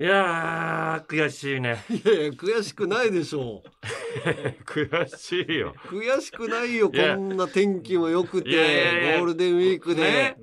[0.00, 1.84] やー悔しいね。
[1.90, 3.64] いやいや悔しくないでしょ
[4.64, 5.74] 悔しいよ。
[5.90, 10.36] う悔しくないよこんな天気も良くていやいやゴールデンウィークで、ね。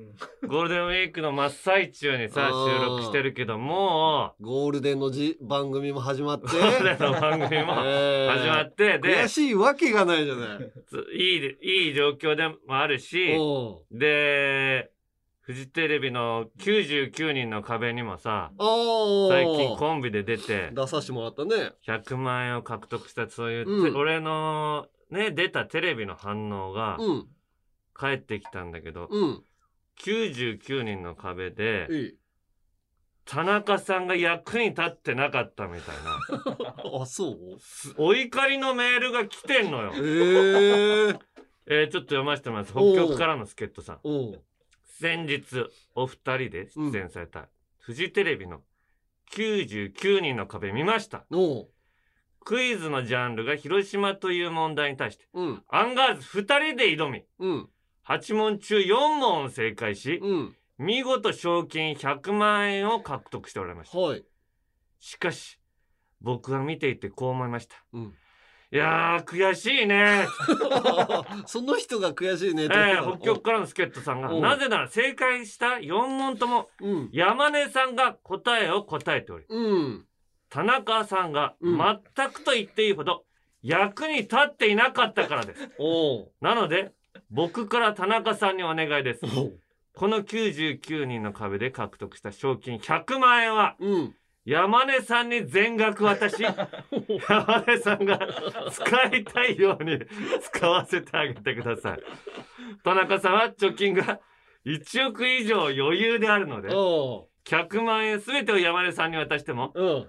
[0.46, 6.48] ゴールデンウィークの真っ最中にさ収録してるけどもゴールデンのじ番組も始まって。
[6.48, 10.72] うゴールデンの番組もえー始まってで悔しいわけがないじゃない。
[10.86, 13.34] ついいいい状況でもあるし
[13.90, 14.92] で
[15.46, 21.74] フジテレビの99人の壁にもさ最近コンビで出て出させてもらったね。
[21.88, 23.96] 100万円を獲得したそういう、うん。
[23.96, 27.28] 俺のね出たテレビの反応がうん。
[27.94, 29.44] 返ってきたんだけど、うん。
[30.02, 32.18] 99人の壁でいい
[33.26, 37.02] 田中さんが役に立ってなかったみたいな。
[37.02, 37.60] あそう？
[37.60, 39.92] すお怒りのメールが来てんのよ。
[39.96, 40.00] え。
[40.00, 41.20] ー、
[41.68, 42.74] えーちょっと読ませてもらいます。
[42.74, 44.00] 北極からの助っ人さん。
[44.98, 45.44] 先日、
[45.94, 47.50] お二人で出演された、
[47.80, 48.62] フジテレビの
[49.34, 51.26] 99人の壁見ました。
[52.40, 55.64] クイズのジャンルが広島という問題に対して、うん。
[55.68, 57.70] アンガールズ二人で挑み、うん。
[58.08, 60.56] 8問中4問正解し、うん。
[60.78, 63.98] 見事賞金100万円を獲得しておられました。
[63.98, 64.24] はい。
[65.02, 65.60] しかし、
[66.22, 67.76] 僕は見ていてこう思いました。
[67.92, 68.14] うん
[68.76, 70.28] いやー、悔しいね。
[71.48, 74.42] その人が悔しいねえー、北極からの助っ人さんが、うん。
[74.42, 77.10] なぜなら正解した4問とも、うん。
[77.14, 80.06] 山根さんが答えを答えており、うん。
[80.50, 81.78] 田中さんがうん。
[81.78, 83.24] 全くと言っていいほど
[83.64, 85.70] 役に立っていなかったからです。
[86.42, 86.92] なので、
[87.30, 89.22] 僕から田中さんにお願いです。
[89.94, 94.16] この99人の壁で獲得した賞金100万円は、うん
[94.46, 96.36] 山根さんに全額渡し、
[97.28, 98.20] 山根さんが
[98.72, 100.00] 使いたいように
[100.40, 102.00] 使わせてあげてください。
[102.84, 104.20] 田中さんは貯金が
[104.66, 110.08] 1億以上余裕であるので、おう100万円全てを山根さんに渡しても、うん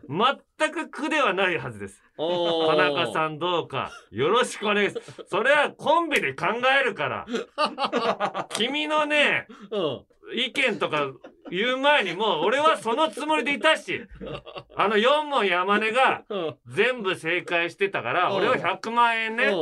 [0.59, 2.03] 全く苦ではないはずです。
[2.19, 5.25] お田中んさんどうかよろしくお願いします。
[5.28, 6.47] それはコンビで考
[6.78, 8.47] えるから。
[8.50, 11.12] 君のね、うん意見とか
[11.51, 14.03] 言う前にもう俺はそのつもりでいたし、
[14.77, 16.57] あの4問山根がうん。
[16.67, 18.37] 全部正解してたから、うん。
[18.37, 19.53] 俺は100万円ね、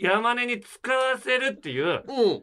[0.00, 2.42] 山根に使わせるっていううん。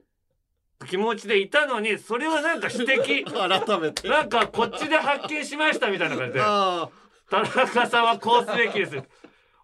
[0.87, 4.07] 気持ちでいたのに、それをなんか指摘、 改めて。
[4.07, 6.89] なんかこっちで発見しましたみたいな感じで、あ
[7.29, 9.01] 田中さんはこうすべきです。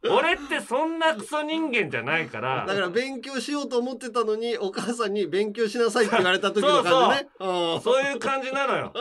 [0.10, 7.30] 俺ってそんなクソ人間じゃないかあら、だから勉強しようと思ってたのにお母さんに勉強しなさいって言われた時の感じね。
[7.40, 7.82] うん。
[7.82, 8.92] そういう感じなのよ。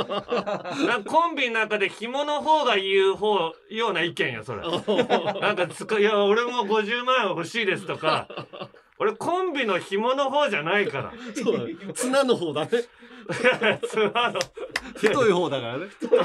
[0.86, 4.60] なんかコンビの中で紐の方が言う方ような意見よ、それ。
[5.40, 8.28] なんかつか、いや、俺も50万円欲しいですとか、
[8.98, 11.12] 俺コンビの紐の方じゃないから。
[11.34, 11.74] そうだね。
[11.94, 12.70] 綱の方だね。
[13.88, 14.40] つまの。
[14.94, 15.86] 太い方だからね。
[15.86, 16.20] 太い、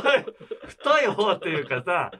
[0.67, 2.11] 太い方っていうかさ、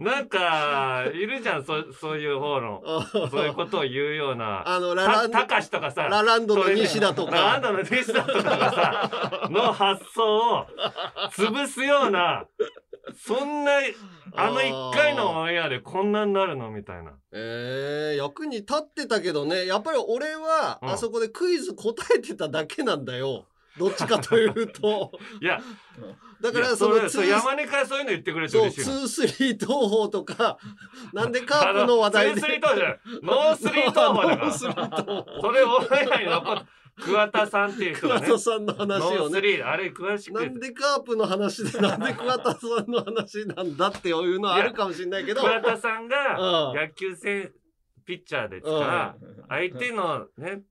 [0.00, 2.82] なんか、いるじゃん、そそういう方の。
[3.30, 4.66] そういうことを言うような。
[4.66, 6.04] あのラランたたかしとかさ。
[6.04, 10.66] ラランドの西田とかラランドの西田とかがさ、 の発想を
[11.32, 12.46] 潰すような、
[13.14, 13.72] そんな、
[14.36, 17.12] あの一回のオンエアでこんなになるのみたいな。
[17.32, 23.46] えー、役に立ってたけどねやっぱり俺はうんあそこでクイズ答えてただけなんだよ
[23.78, 25.60] どっちかというと いや、
[26.42, 29.06] だからそのそ山根からそういうの言ってくれてそう嬉しいの。
[29.06, 30.58] ツースリー東宝とか
[31.12, 33.00] なんで カープの話題でツースリー東宝じゃない。
[33.22, 34.52] ノースリー東宝だから。
[34.52, 34.66] そ
[35.52, 36.66] れオンエアに残っ
[37.00, 38.26] 桑田さんっていう人がね。
[38.26, 47.52] 桑田さんの話をノースねリー、あれ詳しくなんでカープの話でなんで桑田さんの話なんだっていうのはあるかもしれないけど桑田さんがうん野球選
[48.04, 49.16] ピッチャーですから、
[49.48, 50.62] 相手のね、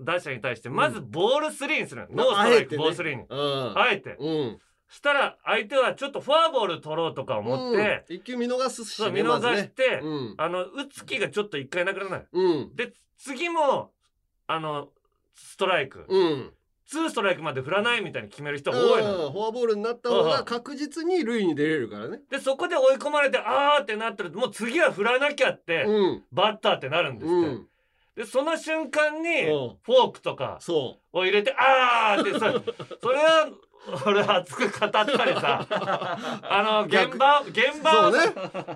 [0.00, 2.24] 打者に対して、まずボールスリーにするの。
[2.24, 3.22] ノーストライク、ボールスリーに。
[3.28, 4.16] うんあえて。
[4.18, 4.58] うん
[4.92, 8.16] したら、相手はちょっとフォアボール取ろうとか思って、うん。
[8.16, 9.56] 一球見逃すしそう見逃ねまずね。
[9.62, 10.34] して、うん。
[10.36, 12.26] あの、打つ気がちょっと一回なくならない。
[12.30, 12.76] うん。
[12.76, 13.90] で、次も、
[14.46, 14.90] あの、
[15.34, 16.04] ストライク。
[16.06, 16.52] うん。
[16.86, 19.28] ツーストライクまで振らないみたいに決める人が多いの。
[19.28, 19.32] うん。
[19.32, 22.20] フォアボールになった方が確実に塁に出れるからね。
[22.30, 26.24] で、そこで追い込まれて、あーってなってると、もう次は振らなきゃって、うん。
[26.32, 27.34] バッターってなるんですって。
[27.34, 27.66] うん。
[28.14, 29.76] で、その瞬間に、うん。
[29.82, 32.52] フォークとかそを入れて、あーってさ、
[33.00, 33.48] それは、
[34.06, 38.18] 俺熱く語ったりさ、 あの、現場、現う場を、ね。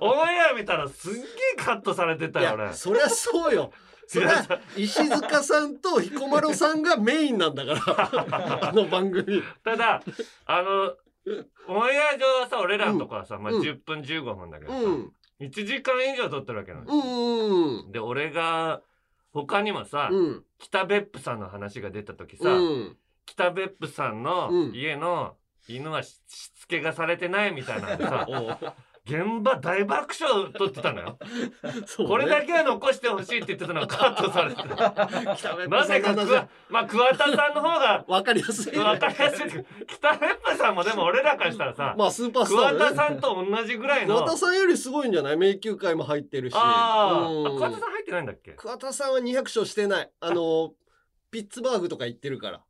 [0.01, 1.25] オンエア見たらすんげえ
[1.57, 2.65] カットされてたいよ、俺。
[2.65, 2.73] や。
[2.73, 3.73] そりゃそうよ。
[4.09, 8.69] そりゃ石塚さんと彦摩呂さんがメインなんだから。
[8.71, 9.43] あの番組。
[9.65, 10.03] ただ、
[10.45, 10.97] あの、
[11.69, 13.63] オンエア上はさ、俺らのとこはさ、まあうん。
[13.63, 15.13] 10分15分だけどさ、うん。
[15.41, 16.87] 1時間以上撮ってるわけなの。
[16.87, 17.93] うんうん。
[17.93, 18.81] で、俺が、
[19.33, 20.45] 他にもさ、うん。
[20.59, 24.73] 北別府さんの話が出た時さ、うん北別府さんのうん。
[24.75, 25.37] 家の
[25.69, 28.27] 犬はししつけがされてないみたいなのでさ
[29.09, 31.17] 現場大爆笑取ってたのよ、ね。
[32.09, 34.63] これだけは残してほしいって言ってたのがカットされて。
[34.65, 36.27] たなぜかさんの話。
[36.27, 38.83] 桑まあ桑田さんの方がわかりやすいね。
[38.83, 39.65] 分かりやすい。
[39.87, 44.17] 北別府さんもでも俺らからしたらさ、まあスーパースター桑田さんと同じぐらいの。
[44.17, 45.37] 桑田さんよりすごいんじゃない？
[45.37, 46.55] 迷宮会も入ってるし。
[46.57, 47.43] あー。
[47.43, 47.47] うん。
[47.47, 48.55] あ桑田さん入ってないんだっけ？
[48.55, 50.11] 桑田さんは200勝してない。
[50.19, 50.73] あの
[51.31, 52.61] ピッツバーグとか行ってるから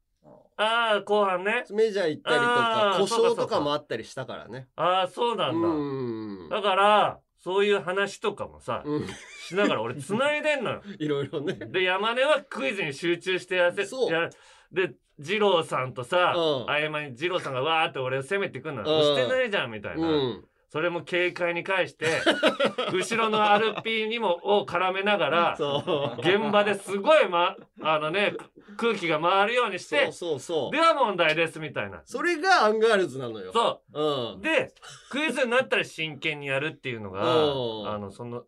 [0.57, 1.65] ああ後半ね。
[1.71, 4.69] メジャー行ったりとか故障とかもあったりしたからね。
[4.77, 6.49] ああそうなんだ、うん。
[6.49, 9.07] だからそういう話とかもさ、うん。
[9.47, 10.83] しながら俺繋いでんのよ。
[10.99, 11.55] いろいろね。
[11.55, 14.13] で山根はクイズに集中してやせそう。
[14.13, 14.31] や
[14.73, 16.71] で二郎さんとさ、うん。
[16.71, 19.03] 合間に二郎さんがわーって俺を責めてくんのよ、うん。
[19.03, 20.45] してないじゃんみたいな、うん
[20.77, 22.05] それも軽快に返して
[22.93, 25.59] 後ろの アルピー にもを絡めながら
[26.19, 28.37] 現場ですごい、ま、あのね
[28.77, 30.77] 空気が回るようにしてそうそうそう。
[30.77, 32.03] では問題ですみたいな。
[32.05, 33.53] それがアンガールズなのよ。
[33.55, 34.35] そう。
[34.35, 34.41] うん。
[34.43, 34.75] で
[35.09, 37.89] クイズになったら真剣にやるっていうのがうん。
[37.89, 38.45] あのその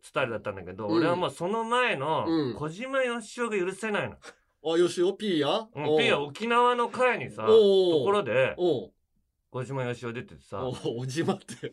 [0.00, 0.96] スタイルだったんだけど、うん。
[0.96, 2.54] 俺はもうその前のうん。
[2.54, 4.16] 小島よしおが許せないの。
[4.64, 8.56] あよしお P やうん、ピア沖縄の会にさおとうころで
[9.56, 10.62] 小島よしお出ててさ。
[10.62, 11.72] おうおじまって。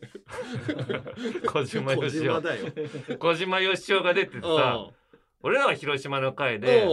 [1.46, 2.22] 小島よ小しお。
[2.22, 2.66] 島だよ。
[3.18, 4.46] 小島よしおが出ててさ。
[4.48, 4.90] うん。
[5.42, 6.88] 俺らは広島の会で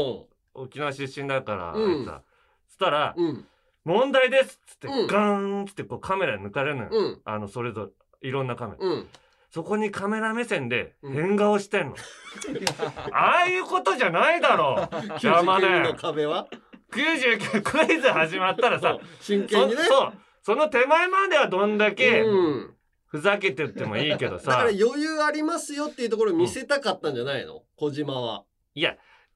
[0.53, 2.05] 沖縄出身だからうん。
[2.05, 2.23] さ
[2.67, 3.47] そしたらうん
[3.85, 5.07] 「問題です」っつってうん。
[5.07, 6.89] ガーンっつってこうカメラに抜かれるのよ。
[6.91, 7.21] うん。
[7.23, 7.89] あのそれぞ
[8.21, 8.85] れいろんなカメラ。
[8.85, 9.07] うん。
[9.49, 11.13] そこにカメラ目線でうん。
[11.13, 11.95] 変顔してんの。
[13.15, 14.95] ああいうことじゃないだろう。
[15.25, 15.93] 山99の根。
[15.93, 16.49] 壁は
[16.91, 19.83] ？99クイズ始まったらさ、そ真剣にね。
[19.83, 20.13] そう。
[20.43, 24.77] その手前まではどんだけうんふざけてってもいいけどだからさ。
[24.85, 27.63] 余裕ありますよっていうところを見せたかったんじゃないの？
[27.75, 28.45] 小島は。
[28.73, 28.95] いや、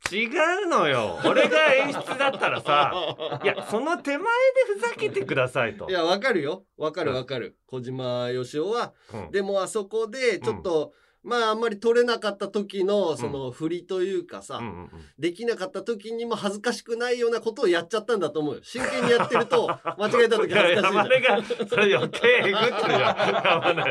[0.09, 0.27] 違
[0.63, 1.19] うのよ。
[1.25, 2.93] 俺が演出だったらさ、
[3.43, 4.25] いや、その手前で
[4.75, 5.91] ふざけてくださいとい。
[5.93, 10.93] やわかるよわかるわかる小島よしおはうんでもあそこでちょっと、
[11.25, 14.89] まああんまり取れなかった時のその振りというかさ、うんうんうん。
[15.17, 18.61] できなかった時にも恥ずかしくないようなことをやっちゃったんだと思うよ。
[18.63, 19.67] 真剣にやってると
[19.97, 20.93] 間違えた時いや、恥ずかしいじゃん。
[20.93, 22.99] 山根が、それ余計えぐってるよ。
[22.99, 23.81] 山根。
[23.81, 23.85] い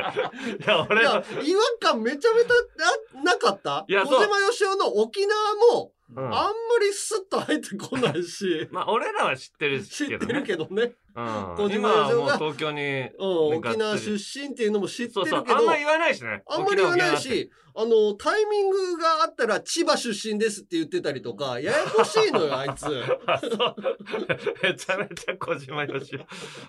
[0.67, 3.85] や、い俺の、や違和感めちゃめちゃななかった？
[3.89, 6.25] 小島よしおの沖縄もうん。
[6.27, 10.35] あんまりスッと入ってこないし、 まあ、俺らは知ってる知ってけどね。
[10.35, 11.55] るけどね、うん。
[11.57, 12.83] 小島今はもう東京に、
[13.19, 16.43] うん、沖縄出身っていうのも知ってるけどあんま言わないしね。
[16.47, 22.87] あんまり言わない沖し、あの、タイミングがあったら千葉出身ですって言ってたりとか、 ややこしいのよ、あいつ。
[24.63, 26.17] めちゃめちゃ小島よし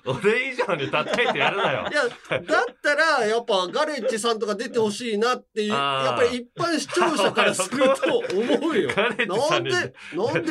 [0.04, 1.88] お俺以上に叩いてやるなよ。
[1.92, 8.92] いや、だったら、やっぱガレッジさんとか出てほしいなっていう、やっぱり一般視聴者からすると思うよ。
[8.96, 9.94] なんで、なんで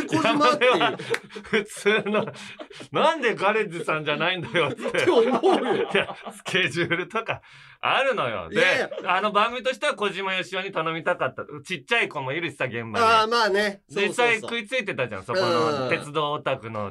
[0.07, 0.67] 小島って。
[1.43, 2.27] 普通の
[2.93, 5.89] なんでガレッジさんじゃないんだよって って思うよ。
[6.33, 7.43] スケジュールとか
[7.87, 8.49] あるのよ。
[8.49, 11.45] であの番組としては小島よしおに頼みたかった。
[11.63, 12.97] ちっちゃい子もいるしさ現場に。
[12.99, 13.83] ああ、まあね。
[13.89, 16.89] 実際食いついてたじゃんそこうんの鉄道オタクの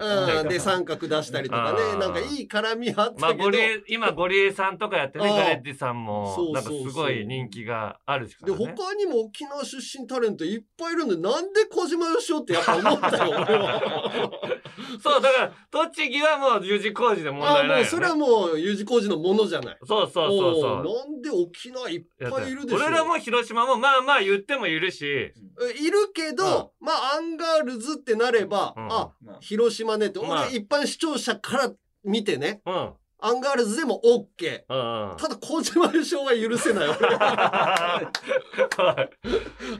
[0.47, 8.53] で三角出したりとかあねーなんかいい絡みあっまあたけど、ゴリエ今ゴリエさんとかやってねああガレッジさんもなんかすごい人気があるしかね。
[8.53, 13.81] 他にも沖縄出身タレントいっぱいいるんでなんで小島よしおってやっぱ思ったよ俺は。
[15.01, 19.77] そうだから栃木はもう U 字工事で問あ題ないよ、ね、もうそれはもう U 字工事のものじゃない。
[19.85, 22.75] そうそうそうそおーなんで沖縄いっうぱいいるでしょ？
[22.77, 25.05] 俺らも広島もまあまあ言ってもいるし。
[25.05, 25.33] え
[25.79, 28.83] いるけど、まあアンガールズってなれば、うん。
[28.91, 29.37] あまあ。
[29.41, 30.47] 広島ねって、まあ。
[30.47, 31.71] 俺一般視聴者から
[32.03, 32.61] 見てね。
[32.65, 32.73] うん。
[32.73, 32.93] うん
[33.25, 36.89] アンガールズでも OK うんただ小島よしおは許せない。
[36.89, 38.03] 俺 は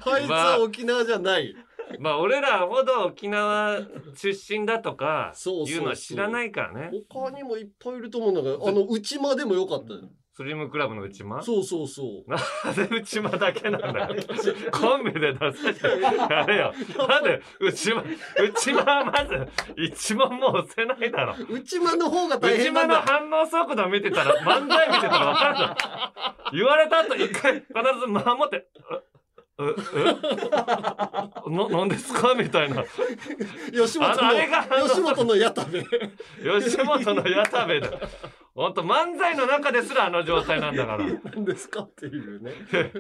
[0.05, 1.53] あいつは沖縄じゃない、
[1.99, 3.79] まあ俺らほど沖縄
[4.15, 5.75] 出身だとかそうそうそう。
[5.75, 6.91] いうのは知らないからね。
[7.09, 11.43] 他にもいっぱいいると思うんだけどあの内間でもよかったよスリムクラブの内間？
[11.43, 12.29] そうそうそう。
[12.29, 12.37] な
[12.71, 14.15] んで内間だけなんだよ。
[14.73, 16.73] コンビで出させてやれよ。
[17.07, 18.03] なんで内間
[18.41, 19.47] 内間はまず
[19.77, 21.35] 一問も押せないだろ。
[21.49, 22.95] 内間の方が大内間変なんだ。
[22.95, 25.75] の反応速度見てたら漫才見てたら分かるぞ
[26.53, 27.65] 言われた後一回必
[27.99, 28.67] ず守って
[29.61, 29.63] 「え
[31.47, 32.83] えななんですか?」みたいな。
[33.71, 35.79] 吉本あのあれがの吉本の矢田部。
[36.59, 37.87] 吉本の矢田部で
[38.55, 40.99] ほんと漫才の中ですらあの状態なんだから。
[41.07, 42.51] なんですかっていうね。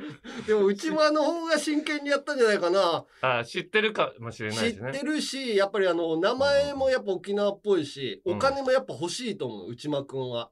[0.47, 3.05] でも内間の方が真剣にやったんじゃないかな。
[3.21, 8.37] あ知ってるかもしれない知っしねてるしやっぱりあの名前もやっぱ沖縄っぽいし、うん。
[8.37, 10.49] お金もやっぱ欲しいと思う内間くんは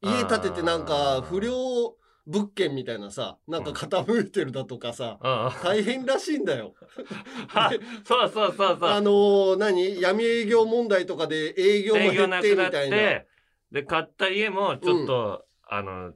[0.00, 1.96] 家建ててなんか不良
[2.26, 5.50] 物件みたいなさなんか傾いてるだとかさ、うん。
[5.64, 6.74] 大変らしいんだよ。
[7.52, 7.72] あ
[8.04, 8.88] そうそうそうそう。
[8.88, 10.00] あのー何？
[10.00, 12.96] 闇営業問題とかで営業も減ってみたいな。
[12.96, 13.33] て
[13.74, 16.12] で買った家もちょっと、あの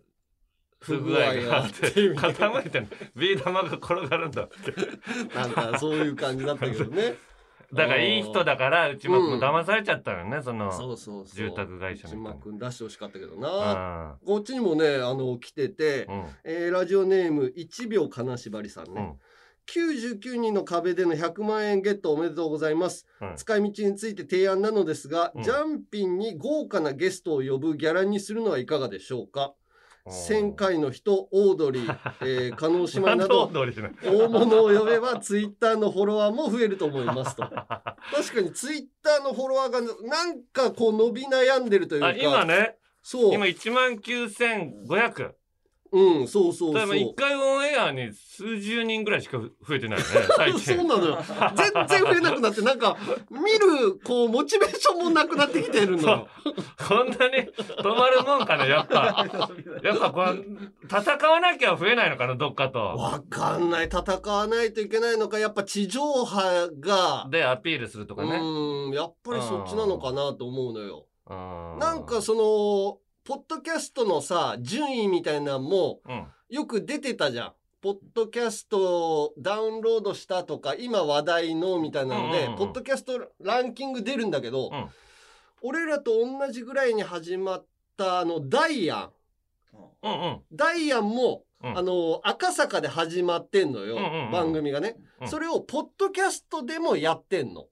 [0.78, 5.34] 不具合があって傾いてんのビー玉が転がるんだって。
[5.34, 7.16] なんかそういう感じだったけどね。
[7.74, 11.36] だからいい人だから内間君も騙されちゃったよね、そのそうそうそう。
[11.36, 12.30] 住宅会社みたいな。
[12.30, 14.24] 内間君出してほしかったけどうな、ん。
[14.24, 16.26] こっちにもねあの来てて、うん。
[16.44, 19.18] えーラジオネーム1秒金縛りさんね、うん
[19.68, 25.42] 99人の壁での100万円ゲットおめでとうございます、うん使い道について提案なのですが、うん。
[25.42, 29.54] ジャンピンに豪華なゲストを呼ぶギャラにするのはいかがでしょうか。
[30.06, 37.42] 1000回の人オードリー、 えー、加納姉妹など大物を呼べばツイッターのフォロワーも増えると思いますと。
[37.42, 37.56] 確
[38.34, 42.06] かにツイッターのフォロワーがなんかこう伸び悩んでるというか。
[42.08, 42.76] あ今ね。
[43.02, 43.34] そう。
[43.34, 45.32] 今1万9500
[45.90, 46.74] うんそうそうそう。
[46.74, 51.18] だから1回オンエアに数十人ぐらいしか増えてないよね 最そう近なのよ。
[51.54, 52.96] 全然増えなくなってなんか
[53.30, 56.28] 見るこうモチベーションもなくなってきてるのよ。
[56.88, 59.26] こんなに止まるもんかねやっぱ。
[59.82, 60.44] やっぱこう
[60.84, 62.78] 戦わなきゃ増えないのかなどっかと。
[62.78, 63.86] わかんない。
[63.86, 65.38] 戦わないといけないのか。
[65.38, 67.26] やっぱ地上波が。
[67.30, 68.36] でアピールするとかね。
[68.36, 71.06] うんやっぱりそっちなのかなと思うのよ。
[71.28, 71.78] うん。
[71.78, 76.26] なんかそのポッドキャストのさ順位みたいなんもうん。
[76.48, 77.52] よく出てたじゃん。
[77.82, 82.58] ポッドキャストをダウンロードしたとか今話題のみたいなので、うんうんうん。
[82.58, 84.88] ポッドキャストランキング出るんだけど、うん。
[85.60, 87.66] 俺らと同じぐらいに始まっ
[87.98, 89.10] たあのダイアン。
[90.04, 90.40] うんうん。
[90.50, 91.76] ダイアンも、うん。
[91.76, 94.30] あの赤坂で始まってんのよ、うんうんうん。
[94.30, 95.28] 番組がね、うん。
[95.28, 97.66] それをポッドキャストでもやってんの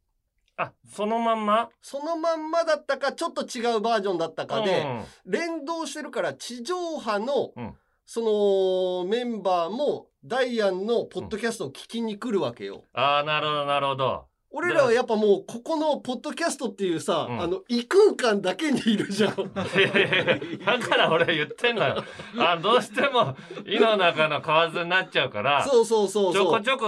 [0.57, 1.69] あそのまんま？
[1.83, 7.75] そのまんまだったかちょっと違うバージョンだったかで、うん連動してるから地上波の、うん。
[8.09, 12.85] そのメンバーもダイアンのポッドキャストを聞きに来るわけよ。
[12.93, 14.25] ああなるほどなるほど。
[14.53, 17.41] 俺らはやっぱもうここのポッドキャストっていうさ、うん。
[17.41, 19.33] あの異空間だけにいるじゃん。
[19.35, 19.35] い
[19.75, 22.05] やいやいやだから俺言ってんのよ。
[22.39, 23.37] あどうしても
[23.67, 26.45] 胃の中の蛙になっちゃうからそうそうそうそう。
[26.45, 26.87] ちょこちょこ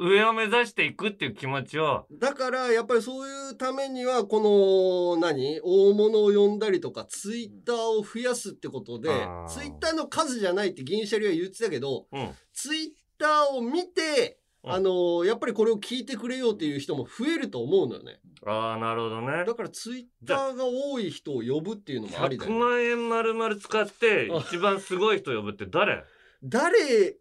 [0.00, 2.06] 上を目指していくっていう気持ちを。
[2.12, 5.60] だからやっぱりそういうためにはこの何？
[5.62, 9.10] 大物を呼んだりとかツイッターを増やすってことで
[9.48, 12.30] ツイッターの数じゃないって銀シャリは言ってたけどうん。
[12.52, 12.88] ツイッ
[13.18, 14.72] ターを見て、うん。
[14.72, 18.20] あのーやっぱりこれを聞いてくれようっていう人も増えると思うのよね。
[18.46, 19.44] ああなるほどね。
[19.44, 22.60] だからツイッターが多い人を呼ぶっていうのもありだ100よ、ね。
[22.60, 26.04] 万円丸々使って一番すごい人呼ぶって誰？
[26.44, 27.16] 誰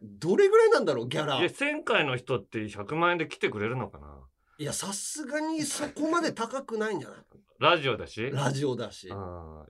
[0.00, 1.36] どれぐらいなんだろうギャラ。
[1.36, 4.06] いやい1000回の人って100万円で来てくれるのかな
[4.58, 7.18] やさすがにそこまで高くないんじゃない？
[7.58, 8.30] ラジオだし？
[8.32, 9.08] ラジオだし。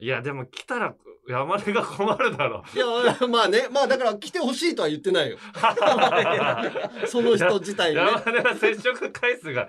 [0.00, 0.94] いやでも来たら
[1.28, 5.38] 山根が困るだろいやまあねまあだから来てほしいとは言ってないよ。
[7.06, 8.00] その人自体ね。
[8.00, 9.68] 山根は接触回数が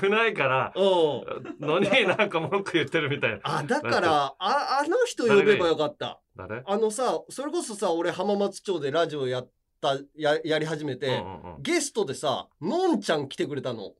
[0.00, 1.66] 少ないからうん。
[1.66, 6.20] のになんか文句言ってるみたいなあだからああの人呼べばよかった。
[6.36, 6.62] 誰？
[6.66, 13.92] あのさそれこそさ俺浜松町でラジオやったややり始めて、うんうんうんゲストでさのんちゃん来てくれたの。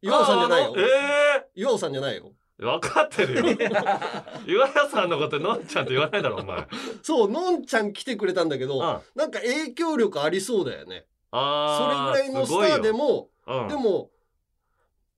[0.00, 0.80] 岩尾さんじゃないよあ。
[0.80, 2.32] え岩尾さんじゃないよ。
[2.60, 3.56] え分かってるよ
[4.46, 6.68] 岩田さんのことのんちゃんって言わないだろお前
[7.02, 11.06] そうのんちゃん来てくれたんだけど、あなんか影響力ありそうだよね。
[11.30, 14.10] それあぐらいのスターでも、もでも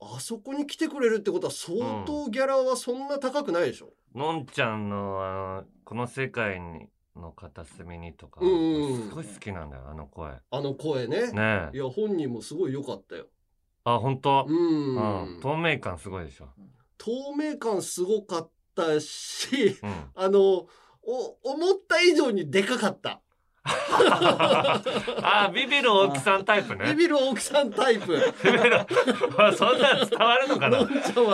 [0.01, 3.93] あそこに来てくれるってことは相当ギャラはそんな高くないでしょ。
[4.15, 6.87] のんちゃんのあのこの世界に
[7.17, 11.33] の片隅にとか、うんうんすごい好きなんだよあの声あの声ね。
[11.33, 13.27] ねえいや本人もすごい良かったよ。
[13.85, 14.47] あ本当？
[14.49, 14.97] う、ん。
[15.35, 16.49] うん、透明感すごいでしょ、
[16.99, 20.69] 透明感すごかったし、うん、あのお
[21.45, 23.21] 思った以上にでかかった。
[23.69, 28.07] あビビる大木さんタイプねビビる大木さんタイプ。
[28.45, 28.87] ビビるあ
[29.53, 30.85] そんなん伝わるのかな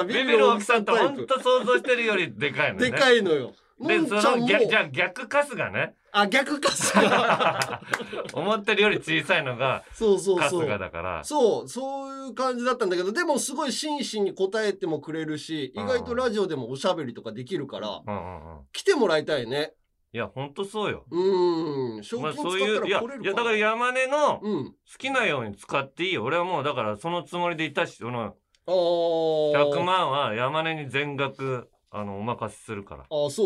[0.05, 1.17] ビビビる大木さんってさんタイプ。
[1.17, 3.53] 本当想像してるよりでかいのねでかいのよ。
[3.83, 7.81] のでその逆じゃあ逆春日ねあ逆かすが。
[8.35, 10.61] 思ってるより小さいのがそうそうそう。
[10.61, 19.73] 春日だからそう、そういう感じだったんだけど、でもすごい真摯に答えてもくれるし、意外とラジオでもおしゃべりとかできるから、うんうんうん来てもらいたいね。
[20.15, 24.65] いや本当そうようーん、賞まあ金使ったそういういやら来れるかいやだから山根のうん。
[24.67, 28.71] 好きなように使っていいよ俺はもうだからそのつもりでいたしそのああ。
[28.71, 33.02] 100万は山根に全額あのお任せするから。
[33.04, 33.42] あそ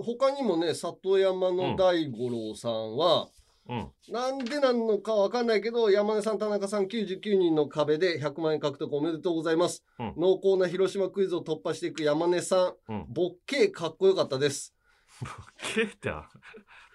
[0.00, 0.02] う？
[0.04, 3.28] 他にもね里山の大五郎さんは、
[3.68, 3.90] うん。
[4.08, 10.14] なんでなのかわかんないけど山根さん田中さん99人の壁で100万円獲得おめでとうございます、うん。
[10.16, 13.06] 濃厚な広島クイズを突破していく山根さん、うん。
[13.08, 14.74] ボッケーかっこよかったです。
[15.74, 16.10] ケイって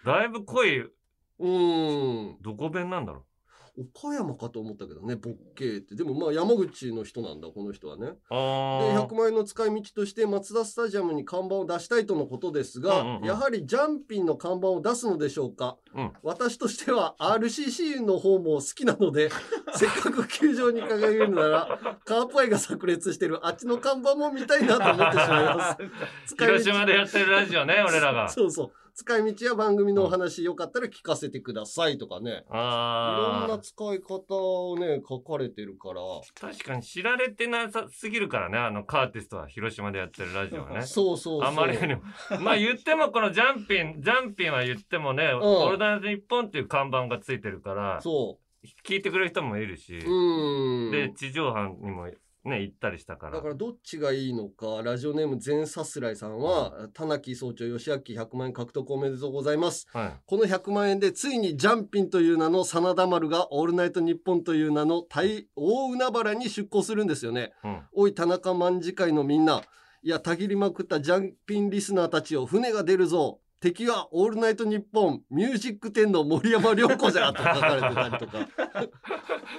[0.06, 2.38] だいぶ濃いうーん。
[2.42, 3.26] どこ弁なんだろ
[3.78, 5.96] 岡山かと思ったけどねボッケーって。
[5.96, 8.06] でもまあ山口の人なんだこの人はね。
[8.08, 13.26] であ100万円の使い道としてマツダスタジアムに看板を出したいとのことですが、うんうんうん。
[13.26, 16.12] やはりジャンピンの看板を出すのでしょうか、うん。
[16.24, 19.30] 私としては RCC の方も好きなので
[19.76, 25.78] せっかく球場に掲げるならカープ愛が炸裂してるあっちの看板も見たいなと思ってしまいます。
[26.38, 28.30] 広島でやってるラジオね俺らが。
[28.30, 36.02] そうそう使い道や番組のお話よかったら聞かせてくださいとかね、いろんああな使い方をね書かれてるから。
[36.34, 40.82] 確かに知られてなさすぎるからねあのカーティストは広島でやってるラジオはね。
[40.88, 41.48] そうそうそう。
[41.48, 42.02] あまりにも。
[42.42, 48.40] まあ言ってもこのジャンピンジャンピンは言ってもね「オールナイトニッポン」っていう看板がついてるからそ
[48.84, 50.92] 聞いてくれる人もいるし、ううん。
[50.92, 52.08] で地上波にも
[52.48, 53.38] ね行ったりしたから。
[53.38, 59.88] だからどっちがいいのかラジオネーム全さすらいさんは田中総長吉明100万円獲得おめでとうございます。
[59.94, 60.22] はい。
[60.26, 67.54] この100万円でついにジャンピンという名の真田丸がオールナイトニッポンという名の大大海原に出港するんですよね。
[67.64, 67.82] うん。
[67.94, 69.62] おい田中卍会のみんな
[70.04, 78.48] いやたぎりまくったジャンピンリスナーたちを船が出るぞ敵はオールナイトニッポンミュージック天の森山良子じゃと書かれてたりとか。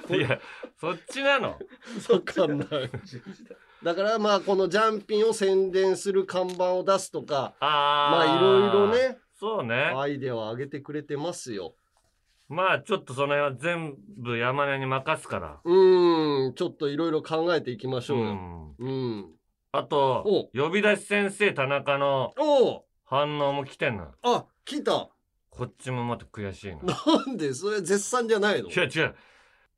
[0.15, 0.39] いや
[0.79, 1.49] そっちなの。
[2.09, 2.67] わかんない。
[3.83, 9.93] だからまあこのジャンピンを宣伝する看板を出すとかあまあいろいろねそうね。
[9.95, 11.75] アイデアを上げてくれてますよ。
[12.47, 15.59] まあちょっとその辺は全部山根に任すから。
[15.63, 18.25] うーんちょっといろいろ考えていきましょうよ。
[18.25, 18.75] うん。
[18.79, 19.31] うん、
[19.71, 24.07] あと呼び出し先生田中のおお反応も来てんの。
[24.21, 25.09] あ来た。
[25.49, 26.77] こっちもまた悔しいな。
[27.25, 28.69] なんでそれ絶賛じゃないの？
[28.69, 29.15] 違う違う。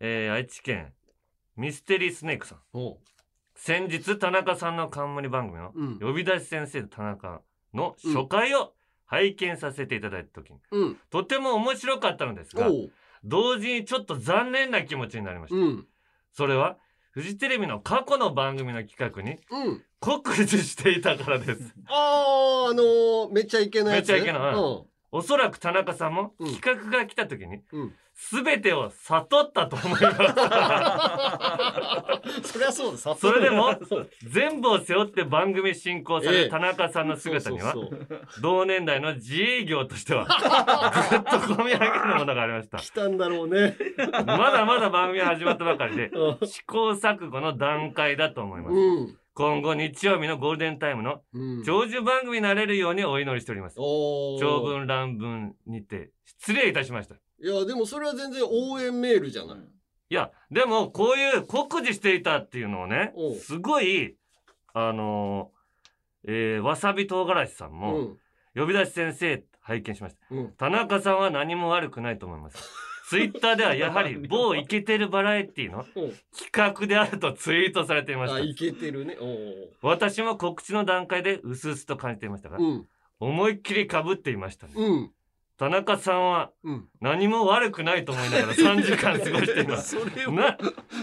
[0.01, 0.91] えー、愛知県
[1.55, 2.59] ミステリースネークさん。
[2.73, 2.97] おう。
[3.55, 5.99] 先日田中さんの冠番組のうん。
[5.99, 7.41] 呼び出し先生田中
[7.73, 8.73] の初回を
[9.05, 10.97] 拝見させていただいた時に、うん。
[11.09, 12.67] とても面白かったのですが
[13.23, 15.87] 同時にちょっと残念な気持ちになりました、うん。
[16.33, 16.77] それは
[17.11, 19.83] フジテレビの過去の番組の企画にうん。
[19.99, 21.75] 酷似していたからです。
[21.87, 24.09] あーあのーめっちゃイケなやつ。
[24.11, 26.55] めっちゃイケなうんおそらく田中さんもうん。
[26.55, 27.93] 企画が来た時にうん。
[28.13, 30.15] 全てを悟ったと思います。
[32.53, 33.73] そりゃそうですそれでも
[34.27, 36.43] 全部を背負って番組進行されええ。
[36.45, 37.73] る田中さんの姿には
[38.41, 40.25] 同年代の自営業としては
[41.09, 42.77] ぐっと込み上げるものがありました。
[42.77, 43.75] 来たんだろうね。
[44.25, 46.47] まだまだ番組は始まったばかりでうん。
[46.47, 48.75] 試行錯誤の段階だと思います。
[48.75, 51.63] うん今後日曜日のゴールデンタイムのうん。
[51.63, 53.75] 長寿番組になれるようにお祈りしております。
[53.77, 57.15] 長文乱文にて失礼いたしました。
[57.15, 59.57] いやでもそれは全然応援メールじゃない。
[59.57, 64.15] いやでもこういう酷似していたっていうのをねすごい
[64.73, 68.17] あのーえーわさび唐辛子さんうも、ん。
[68.55, 70.35] 呼び出し先生拝見しました。
[70.35, 70.51] うん。
[70.57, 72.57] 田中さんは何も悪くないと思います
[73.11, 76.13] ツイッターではやはり 某イケてるバラエティのうん。
[76.31, 78.37] 企画であるとツイートされていました。
[78.37, 79.17] あいけてるね。
[79.81, 82.87] 私も告知の段階で薄々と感じていましたが、うん。
[83.19, 85.11] 思いっきり被っていましたね、うん
[85.61, 86.85] 田中さんはうん。
[87.01, 89.89] 何も悪くないと思いながら3時間過ごしています。
[90.01, 90.57] それをな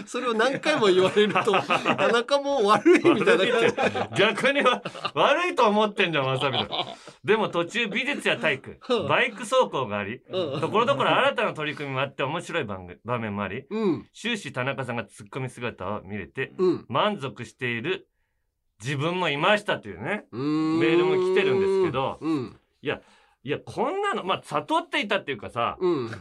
[0.05, 6.67] それを何回も言われると 田中も悪いみたいな逆には悪いと思ってんじゃんわさびだ
[7.23, 10.59] でも途中美術や体育バイク走行がありうん。
[10.59, 14.09] ところどころ新たな取り組みもあって面白い番組場面もありうん。
[14.13, 16.85] 終始田中さんがツッコミ姿を見れてうん。
[16.89, 18.09] 満足している
[18.83, 20.25] 自分もいましたというね。
[20.33, 22.59] メメールも来てるんですけどうん
[23.43, 26.11] いやこんなのまあ悟っていたっていうかさうん。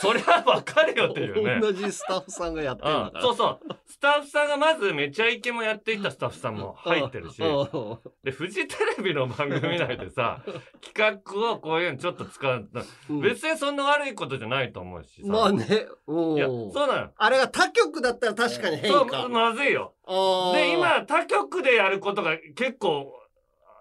[0.00, 1.60] それはわかるよっていうね。
[1.60, 3.20] 同じスタッフさんがやってるんだから。
[3.20, 3.74] うんそうそう。
[3.86, 10.42] スタッフさんがまずめちゃイケもやっていたスタッフさんも入ってるしうんでフジテレビの番組内でさ
[10.80, 12.68] 企画をこういうのちょっと使う
[13.10, 13.20] うん。
[13.20, 16.36] 別にそんな悪いことじゃないと思うしさ、まあねうん。
[16.36, 19.92] いやそうなのあれが他局だったら確かに変そうかまずいよ。
[20.54, 23.12] で今他局でやることが結構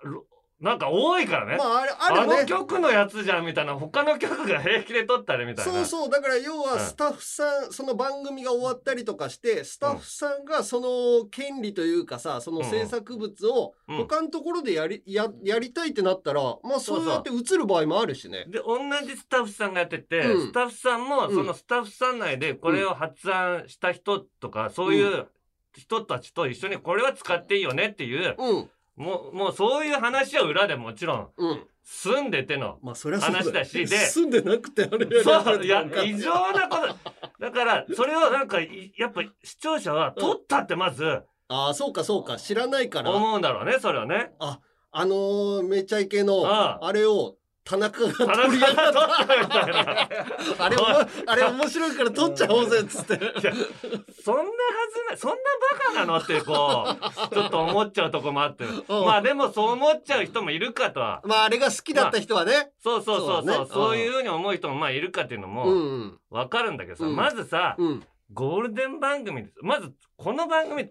[0.03, 0.25] ろ
[0.61, 3.73] なんか多いからね、まああれああのるね曲のやつじゃんみたいな。
[3.73, 5.71] 他の曲が平気で撮ったりみたいな。
[5.71, 6.09] そうそう。
[6.09, 6.61] だから要うん。
[6.61, 13.97] はスタッフさん、その番組が終わったりとかしてスタッフさんがその権利というかさその制作物をうん。
[13.97, 18.45] 他のところでやりややりたいってなったらまあそうやって映る場合もあるしね。
[18.47, 20.47] で同じスタッフさんがやってて、うん。
[20.47, 25.27] スタッフさんもうんそのスタッフさん内でこれを発案した人とか、そういう
[25.75, 31.67] 人たちと一緒にこれは使っていいよねっていううんもうもうそういう話は裏でもちろんうん。
[31.83, 36.95] 住んでてのまあそ話だしで住んでなくてあれやそういや異常なこと。
[37.39, 42.37] だからそれをなんかいやっぱ視聴者は撮ったってまずああそうかそうか。
[42.37, 43.11] 知らないから。
[43.11, 44.31] 思うんだろうねそれはね。
[44.39, 50.63] あのーめちゃイケのあああれを田中が取り上がった。
[50.65, 50.83] あれも
[51.25, 53.17] あれ面白いから取っちゃおうぜっつって。
[53.17, 55.17] そんなはずない。
[55.17, 55.35] そんな
[55.73, 56.87] バカなのってこ
[57.31, 58.65] うちょっと思っちゃうとこもあって。
[58.87, 61.21] まあでもそう思っちゃう人もいるかとは。
[61.25, 63.41] まああれが好きだった人はね、そうそうそうそう。
[63.41, 63.67] そうだね。
[63.73, 66.19] そういうふうに思う人もまあいるかっていうのうもん。
[66.29, 67.15] わかるんだけどさ、うん。
[67.15, 68.03] まずさ、うん。
[68.31, 69.55] ゴールデン番組です。
[69.63, 70.87] まずこの番組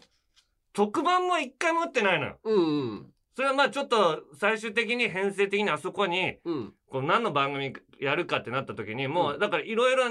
[0.72, 2.38] 特番も一回も打ってないのよ。
[2.42, 2.60] うんう
[2.96, 6.73] んそれはまあちょっと最終的に編成的にあそこにうん。
[6.88, 9.38] こう何の番組やるかってなった時にもう、うん。
[9.40, 10.05] だからいろいろ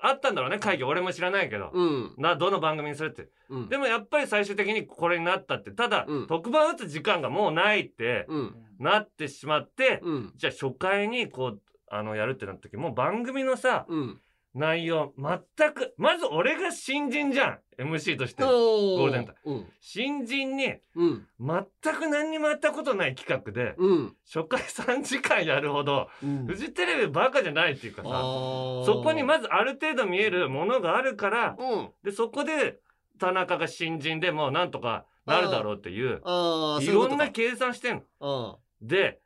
[0.00, 0.84] あったんだろうね会議。
[0.84, 2.14] 俺も知らないけど、うん。
[2.18, 3.28] などの番組にするって。
[3.48, 3.68] うん。
[3.68, 5.72] でもやっぱり最終的にこれになったって。
[5.72, 6.26] ただ、うん。
[6.28, 8.54] 特番打つ時間がもうないってうん。
[8.78, 10.32] なってしまって、うん。
[10.36, 11.60] じゃあ初回にこう
[11.90, 14.20] あのやるってなった時もう番組のさうん
[14.54, 17.58] 内容全くまず俺が新人じゃん。
[17.78, 18.42] MC として。
[18.42, 19.66] ゴールデンタうん。
[19.80, 21.26] 新人にうん。
[21.38, 24.16] 全く何にもやったことない企画でうん。
[24.26, 26.46] 初回3時間やるほどうん。
[26.46, 31.90] フジテレビバカじゃないっていうかさそこにまずある程度見えるものがあるからうん。
[32.02, 32.80] でそこで
[33.20, 38.56] 田中が新人でもなんとかなるだろうっていういろんな計算してんの。
[38.56, 39.20] あで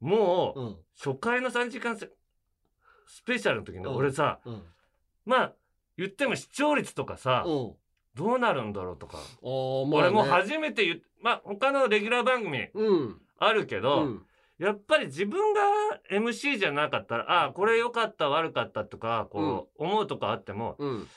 [0.00, 0.76] もううん。
[1.00, 1.96] 初回の3時間
[3.08, 3.96] ススペシャルの時にうん。
[3.96, 4.62] 俺さうん。
[5.24, 5.52] まあ
[5.96, 7.72] 言っても視聴率とかさうん。
[8.14, 9.18] どうなるんだろうとか。
[9.42, 13.20] 俺も初めて言っまあ他のレギュラー番組うん。
[13.38, 14.22] あるけど、うん。
[14.58, 15.60] やっぱり自分が
[16.10, 21.08] MC じゃなかったらああこれ良かった悪かったとかこう思うとかあってもうん。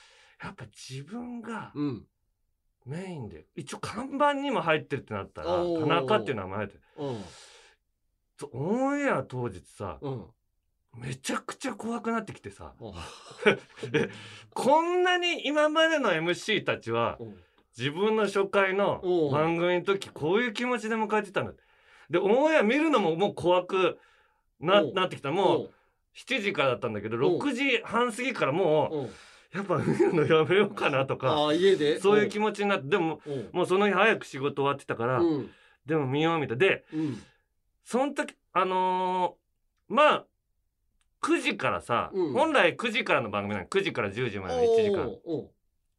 [0.44, 2.06] やっぱ自分がうん。
[2.86, 5.48] メインで一応看板にも入ってるってなったら
[5.80, 7.24] 田中っていう名前入ってるうん。
[8.38, 10.26] とオンエア当日さうん
[10.96, 12.74] めちゃくちゃ怖くなってきてさ。
[12.82, 13.08] あ
[14.54, 17.26] こんなに今までの MC たちはう。
[17.26, 17.36] ん
[17.78, 19.00] 自分の初回の
[19.32, 21.54] 番組の時こういう気持ちで迎えてたんだ
[22.10, 23.98] でオンエア見るのももう怖く
[24.60, 25.32] ななってきた。
[25.32, 25.70] もう
[26.14, 27.40] 7時からだったんだけどおう。
[27.40, 29.10] 6時半過ぎからも
[29.54, 31.98] うやっぱ見るのやめようかなとか家で？
[32.02, 33.30] そういう気持ちになってでもう。
[33.32, 35.50] んもうその日早く仕事終わってたからうん。
[35.86, 36.56] でも見ようみた。
[36.56, 37.24] いでうん。
[37.86, 40.26] その時あのーまあ
[41.22, 42.34] 9時からさ、うん。
[42.34, 43.68] 本来9時からの番組なの。
[43.68, 45.08] 9時から10時までの1時間。
[45.26, 45.52] お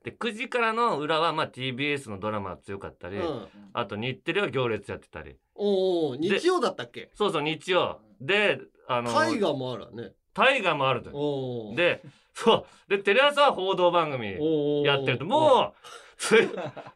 [0.05, 3.49] で9時からの裏はまあ TBS のドラマが強かったり、ーうん。
[3.73, 5.37] あと日テレは行列やってたり。
[5.55, 7.11] おー日曜だったっけ？
[7.15, 8.01] そうそう日曜。
[8.21, 10.11] であの大河もあるわね。
[10.35, 11.77] 大河もあるとおー。
[11.77, 12.03] で
[12.35, 12.91] そう。
[12.91, 16.49] でテレ朝は報道番組おーやってるともうつ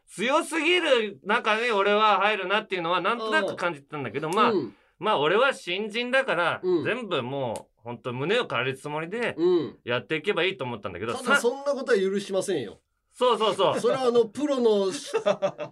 [0.09, 4.73] 強すぎる中に俺は入るなっていうのはなんとなく感じてたんだけどまあ、うん。
[4.99, 6.83] まあ俺は新人だから、うん。
[6.83, 9.77] 全部もう本当胸を借りるつもりでうん。
[9.85, 12.79] やっていけばいいと思ったんだけど、さただそんなことは許しませんよ。
[13.13, 13.79] そうそうそう。
[13.81, 14.91] それはあのプロの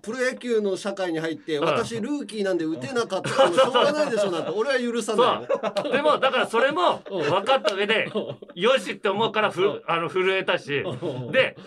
[0.02, 1.66] プロ野球の社会に入ってうん。
[1.66, 4.52] 私ルーキーなんで打てなかったのしょうがないでしょなんて。
[4.52, 5.46] 俺は許さな
[5.84, 5.86] い。
[5.88, 7.22] よでもだからそれもうん。
[7.24, 8.10] 分かった上で
[8.56, 10.86] よしって思うからふあの震えたし。
[11.34, 11.58] で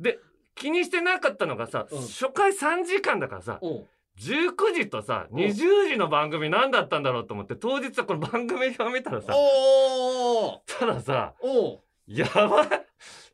[0.00, 0.18] で
[0.56, 2.00] 気にしてなかったのがさうん。
[2.00, 3.84] 初回3時間だからさうん
[4.20, 5.34] 19時とさう。
[5.34, 5.54] ん20
[5.88, 9.32] 時の番組何だったんだろうと思って当日はこの番組表見たらさ
[10.66, 11.34] たださ
[12.06, 12.68] やばい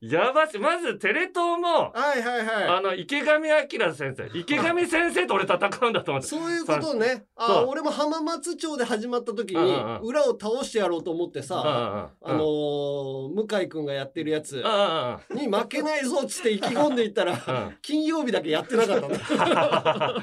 [0.01, 2.69] やばしまずテレ東もはいはいはい。
[2.69, 4.31] あの池上彰先生。
[4.39, 5.57] 池上先生と俺戦
[5.87, 6.29] うんだと思って。
[6.29, 7.27] そういうことね。
[7.37, 10.01] あ俺も浜松町で始まった時にうんうんうん。
[10.03, 12.31] 裏を倒してやろうと思ってうんうんさうん。
[12.31, 17.77] あのー向井君がやってるやつうんうんに負けないぞっつって意気込んでいったらうん。
[17.83, 20.21] 金曜日だけやってなかったの。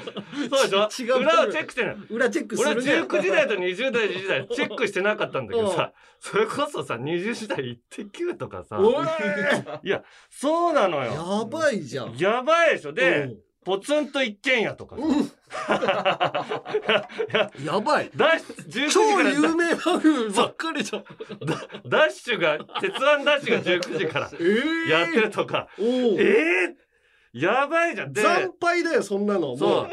[0.50, 1.16] そうでし 違う。
[1.16, 1.96] ょ裏をチェックしてない。
[2.10, 2.92] 裏チェックす俺るね。
[3.02, 8.78] 19時代と20代時代チェックしてなかったんだけどさそれこそさ20時代「イッテ Q!」とかさ。
[8.78, 9.02] お
[9.82, 11.12] い いやそうなのよ。
[11.12, 12.16] やばいじゃん。
[12.16, 12.92] やばいでしょ。
[12.92, 15.02] でポツンと一軒家とかさ。
[15.02, 15.12] うん。
[15.22, 15.22] い
[17.32, 18.10] ややばい。
[18.14, 21.04] ダッシュ19時超から有名番組ばっかりじゃん。
[21.88, 24.88] ダッシュが鉄腕ダッシュが19時からえー。
[24.88, 26.86] やってるとか、おーえー
[27.36, 28.12] やばいじゃん。
[28.14, 29.40] で惨敗だよそんなの。
[29.48, 29.88] もそう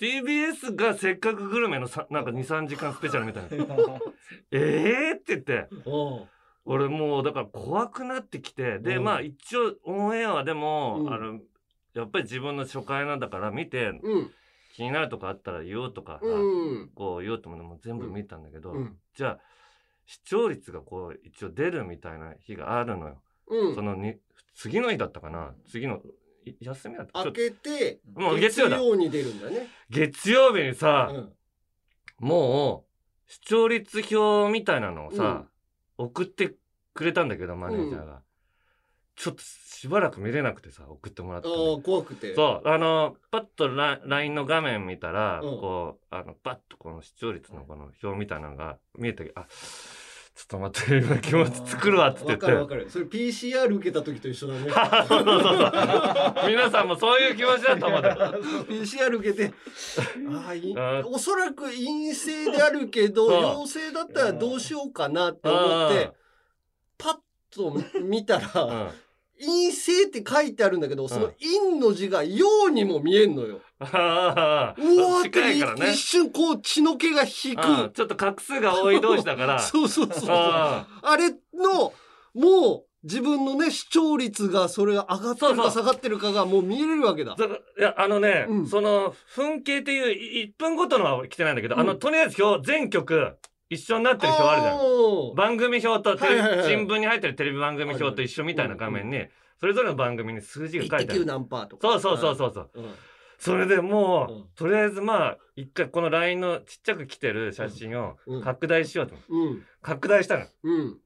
[0.00, 3.50] TBS がせっかくグルメのさなんか23時間スペシャルみたいな。
[4.50, 5.68] えーって言って
[6.72, 9.04] 俺もうだから怖くなってきてでうん。
[9.04, 11.12] まあ一応オンエアはでも、うん。
[11.12, 11.40] あの
[11.94, 14.30] やっぱり自分の初回なんだから見てうん。
[14.72, 18.96] 気になるとかあったら言おうとかさ、うんこう言おうと思っても全部見たんだけど、うん。
[19.16, 19.38] じゃあ
[20.06, 23.20] 視聴率がこう一応出るみたいな日があるのよ。
[23.48, 23.74] うん。
[23.74, 24.14] そのに
[24.54, 25.54] 次の日だったかな？
[25.68, 26.00] 次の
[26.44, 27.24] い休みだった？
[27.24, 28.78] ちょ開けてもう月曜だ。
[28.78, 29.66] に出るんだね。
[29.90, 31.32] 月曜日にさ、うん。
[32.20, 32.84] も
[33.28, 35.46] う視聴率表みたいなのをさ、
[35.98, 36.54] 送って
[37.00, 38.20] くれたんだけどマネージャーが、
[39.16, 42.34] ちょっとしばらく見れなくてさ送ってもらってあね、あ怖くて。
[42.34, 45.60] そうあのパッとラ LINE の画面見たら、うん。
[45.60, 49.46] こうあのパッとこの視聴率のこの表みたいなのが見えたけどあ
[50.34, 52.46] ちょっと待って今気持ち作るわっつって言って。
[52.46, 52.90] わかるわかる。
[52.90, 54.60] それ PCR 受けた時と一緒だね。
[55.08, 58.00] そうそうそう皆さんもそういう気持ちだと思う
[58.68, 59.52] PCR 受けて
[60.30, 66.19] あ あいあおそらく陰性であるけど陽性だったらどうしようかなって思って
[67.00, 67.16] パッ
[67.50, 68.90] と見たうんらうん。
[69.40, 73.60] 陰性って書いてあるんだけどその陰の字が陽にも見えんのよ。
[73.78, 75.40] ああうわーって
[75.82, 77.66] ね一瞬こう血の気が引く。
[77.66, 79.58] うんちょっと画数が多い同士だから。
[79.64, 80.30] そうそうそうそう。
[80.30, 81.94] ああれの
[82.34, 85.64] もう自分のね視聴率がそれが上がってるそうそう。
[85.64, 87.34] か下がってるかがもう見えれるわけだ。
[87.34, 88.66] だからいやあのね、うん。
[88.66, 91.80] その噴景っていう1分ごとのは来てないんだけど、うん。
[91.80, 93.38] あのとりあえず表全曲
[93.70, 95.34] 一緒になってる表あるじゃん。
[95.36, 99.26] 番組表とはいはいはい新聞に入ってるテレビ番組表と一緒みたいな画面に、
[99.60, 101.88] それぞれの番組に数字が書いてあ1.9る何パーとか。
[101.88, 102.70] そうそうそうそうそう。
[102.74, 102.94] うん。
[103.38, 108.42] それでもう、うんとりあえずまあ一回この LINE のちっちゃく来てる写真をうん。
[108.42, 109.62] 拡大しようとうん。
[109.82, 110.46] 拡大したの。
[110.64, 110.98] うん。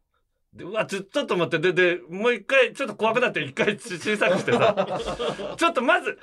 [0.54, 1.72] でうわちょちょっと待って。
[1.72, 4.76] ででもう一回ちょっと怖くなって一回ち小さくしてさ。
[5.58, 6.16] ちょっとまず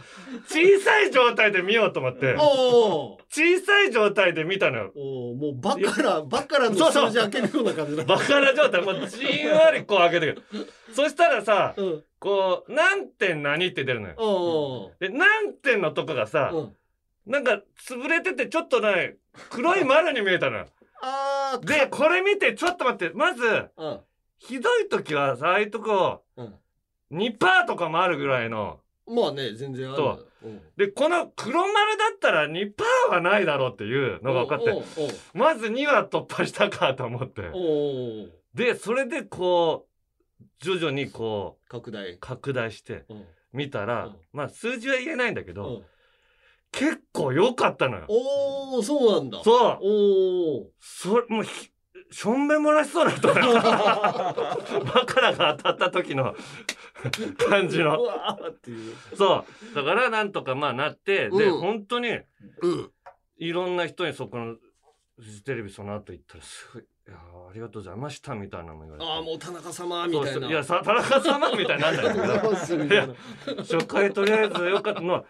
[0.47, 2.35] 小さい状態で見ようと思って。
[2.37, 4.91] 小さい状態で見たのよ。
[4.95, 8.05] おーもうバカラバカラの数字開けるような感じだ。
[8.05, 8.81] バカな状態。
[8.81, 10.67] もうじんわりこう開けてくる。
[10.93, 12.03] そしたらさうん。
[12.19, 14.15] こう何点何って出るのよ。
[14.17, 16.75] おで何点のとこがさーうん。
[17.25, 19.17] なんか潰れててちょっとね
[19.49, 20.67] 黒い丸に見えたのよ。
[21.01, 23.13] あーでこれ見てちょっと待って。
[23.13, 23.43] まず
[23.75, 23.99] うん。
[24.41, 26.55] ひどい時はさああいうとこうん。
[27.11, 30.27] 2%とかもあるぐらいのまあね全然ある。
[30.77, 32.73] でこの黒丸だったら2%
[33.11, 34.83] はないだろうっていうのが分かって
[35.35, 37.43] まず2は突破したかと思って
[38.55, 42.17] でそれでこう徐々にこう拡大。
[42.19, 43.25] 拡大してうん。
[43.53, 45.83] 見たら、うんまあ数字は言えないんだけど、うん
[46.73, 48.05] 結構良かったのよ。
[48.07, 49.43] おおそうなんだ。
[49.43, 50.67] そうおお。
[50.79, 51.70] それもうひ
[52.09, 56.35] しょんべん漏らしそうだったのよバカラが当たった時の
[57.49, 57.99] 感じうの。
[59.17, 62.13] そうだからなんとかまあなって、でうん本当にう
[62.67, 62.91] ん。
[63.37, 64.55] いろんな人にそこの
[65.19, 70.47] フジテレビその後行ったらすごい「いやーありがとうございました」みたいなのも言われてああもう田中様みたいな。
[70.47, 72.23] いやさ田中様みたいになんだけど。
[73.63, 75.25] 初回とりあえずよかったのは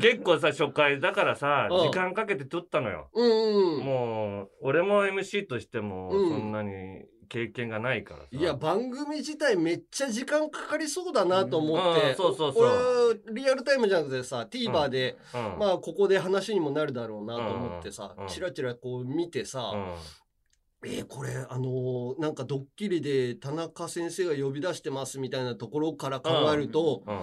[0.00, 1.90] 結構さ初回だからさうん。
[1.90, 3.08] 時間かけて撮ったのよ。
[3.14, 3.84] うんうん。
[3.84, 6.28] もう俺も MC としてもうん。
[6.28, 13.22] そんなに経験がないからさ、いや番組自体めっちゃ時間かかりそうだなと思って、うんそうそうそう。
[13.28, 15.58] 俺リアルタイムじゃなくてさ TVer で、うん。
[15.58, 18.26] まあここで話にもなるだろうなと思ってさ、うん。
[18.26, 19.94] チラチラこう見てさ、うん。
[20.90, 27.20] えーこれあのーなんかドッキリで田中先生が呼び出してますみたいなところから考えると、うん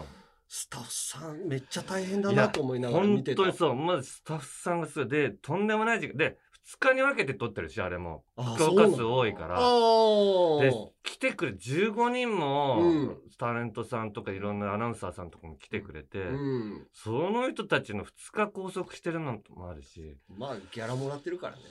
[0.47, 3.43] スタッフさんめっちゃ大変だなと思いながら見てた。
[3.43, 8.23] 本当にそうまずスタッフさんがすごいでとんでもない時間で2日に分けて撮ってるしあれも。
[8.35, 9.57] あ評価数多いから。
[9.57, 13.17] で来てくれ15人も、うん。
[13.37, 16.87] タレントさんとかいろんなアナウンサーさんとかも来てくれて、うん。
[16.91, 20.17] その人たちの2日拘束してるのもあるし。
[20.27, 21.61] まあギャラもらってるからね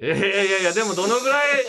[0.00, 1.64] いやいやいやでもどのぐらい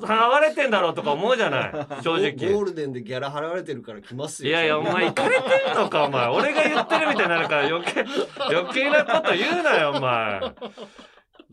[0.00, 2.02] 払われてんだろうとか思うじゃない？
[2.02, 4.50] 正ゴ直ールデンでギャラ払われてるから来ますよ。
[4.50, 6.28] いやいやお前行かれてんのかお前。
[6.28, 8.04] 俺が言ってるみたいになるから余計
[8.50, 10.40] 余計なこと言うなよお前。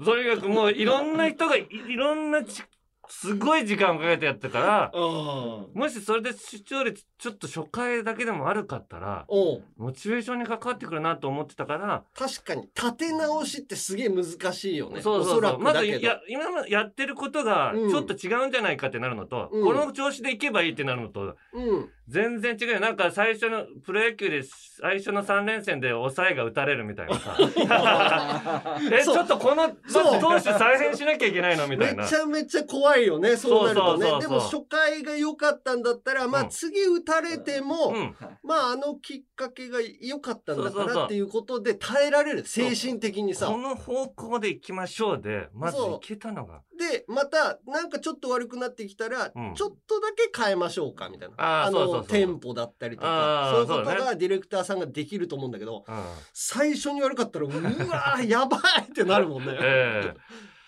[0.05, 2.63] とにかくもういろんな人がいいろんなち
[3.09, 15.01] すごい時間をかけてやってからもしそれで視聴率ちょっと初回だけでも悪かったらおうモチベーションに関わってくるなと思ってたから確かに立て直しってすげえ難しいよね。
[15.01, 19.63] そうそうおそうまだけど、や今までやってることがうんちょっと違うんじゃないかってなるのと、うん。
[19.63, 22.79] この調子でいけばいいってなるのとうん全然違うよ。
[22.79, 27.35] なんか最初のプロ野球で最初の3連戦で抑えが打たれるみたいなさ。
[28.91, 30.21] えちょっとこのそう。
[30.21, 31.67] 投手再編しなきゃいけないの？
[31.67, 32.03] みたいな。
[32.03, 34.07] めちゃめちゃ怖いよねそうなるとね。
[34.07, 34.21] そうそうそうそう。
[34.21, 36.49] でも初回が良かったんだったらまあうん。
[36.49, 38.15] 次打たれても、うん。
[38.43, 42.45] まああのきっかけが良かったんだからっていうことで耐えられる。
[42.45, 43.47] 精神的にさ。
[43.47, 49.53] この方向で行きましょうでまず行けたのがでまたなんかちょっと悪くなってきたら、うん。
[49.55, 51.35] ちょっとだけ変えましょうかみたいな。
[51.35, 53.51] のあーそうそうそうテンポだったりとか。
[53.51, 55.95] そういうことそうがディレクターさんができると思うんだけどうん。
[56.33, 59.55] 最初に悪かったらうわーやばいってなるもんね。
[59.61, 60.13] え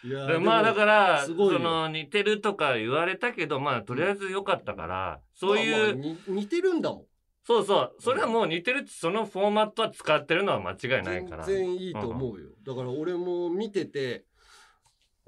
[0.04, 1.60] いやえでまあだからそすごいよ。
[1.60, 7.06] の似てるとか言われたけどまあとりあえず良かったからそういう、まあまあに似てるんだもん。
[7.48, 7.96] そうそう。
[8.00, 11.46] それはもう似てるってそのフォーマットは使ってるのは間違いないから。
[11.46, 12.50] 全然いいと思うよ。
[12.66, 14.26] だから俺も見てて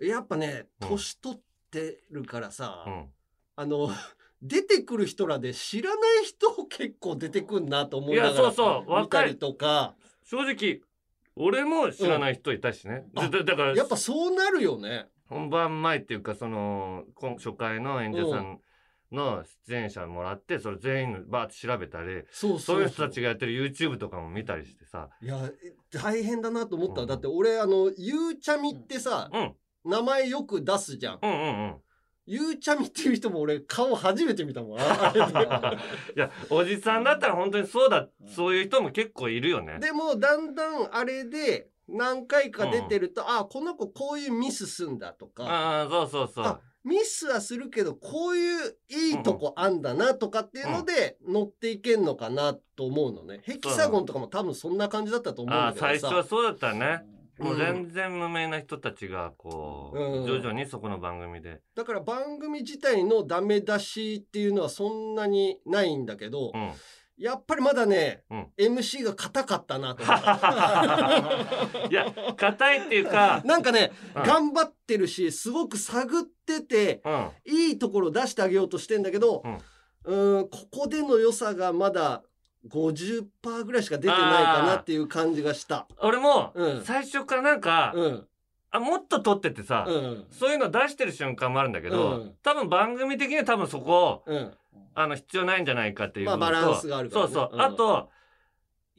[0.02, 0.90] やっぱねうん。
[0.90, 1.40] 年取っ
[1.72, 3.06] てるからさ、うん。
[3.56, 3.90] あの
[4.42, 9.96] 出てくる人らで知らない人結構出てくんなと思いながらいやそうそう見たりとか。
[10.24, 10.82] 正直
[11.36, 13.32] 俺も知らない人いたしね、うん。
[13.32, 15.08] だだからやっぱそうなるよね。
[15.28, 18.60] 本番前っていうかそのこ初回の演者さん
[19.12, 25.10] の出演者もらってそれ全員のバーって調べたりそうそういう人たちがやってる YouTube とかも見たりしてさ。
[25.22, 27.08] いやえ大変だなと思った、うん。
[27.08, 31.20] だって俺あのゆうちゃみってさ、うん名前よく出すじゃん。
[31.22, 31.76] うんうんうん。
[32.26, 34.78] ゆうちゃみっていう人も俺顔初めて見たもん。
[34.78, 34.82] い
[36.16, 39.80] やおじさんだったら本当にそうだそういう人も結構いるよね。
[39.80, 46.46] ででもだんだんあれで何回か出てると、あこの子こういうミスすんだとか、ああそうそうそう。
[46.46, 53.42] あミスはするけどこういういいとこあんだなとかっていうので乗っていけんのかなと思うのね。
[53.44, 55.88] ヘキサゴンとかも多分そんな感じだったと思うんあだけどさ。
[55.88, 57.04] 最初はそうだったね、
[57.40, 60.26] もううん全然無名な人たちがこう、うん。
[60.26, 66.72] 徐々にそこの番組で、だから番組自体のダメ出しっていうのはそんなにないんだけど、うん、
[67.18, 68.48] やっぱりまだね、うん。
[68.58, 71.88] MC が硬かったなと思った。
[71.90, 74.24] いや硬いっていうか、 なんかね、うん。
[74.24, 79.44] 頑張ってるしすごく探っててうん、いいところを出してあげようとしてんだけど、
[80.04, 82.24] うん、ここでの良さがまだ
[82.68, 85.88] 50%ぐらいしか出てないかなっていう感じがした。
[86.02, 86.84] 俺もうん。
[86.84, 88.28] 最初からなんか、うん。
[88.72, 90.26] あもっと撮っててさ、うん。
[90.30, 92.36] そういうの出してる瞬間もあるんだけど、うん。
[92.44, 94.54] 多分番組的には多分そこうん。
[94.94, 97.34] あの必要ないんじゃないかっていうまあバランスがあるからね。
[97.34, 97.62] そうそう、うん。
[97.62, 98.10] あと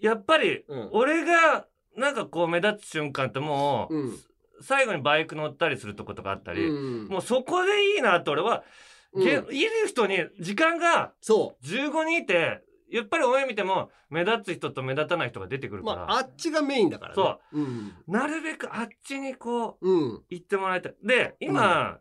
[0.00, 0.88] やっぱりうん。
[0.92, 4.18] 俺がなんかこう目立つ瞬間ってもう、うん。
[4.62, 6.72] 最後にバイク乗ったりするとことかあったり、う
[7.06, 7.08] ん。
[7.08, 8.64] もうそこでいいなって俺は、
[9.12, 9.24] うん。
[9.24, 17.14] げいる人に時間がそ15人いてやっぱり応援見ても目立つ人と目立たない人が出てくうるから、まああっちがメインだからね。。
[17.14, 17.60] そう。
[17.60, 17.92] うん。
[18.06, 20.22] なるべくあっちにこううん。
[20.28, 20.94] 行ってもらいたい。
[21.02, 21.98] で今、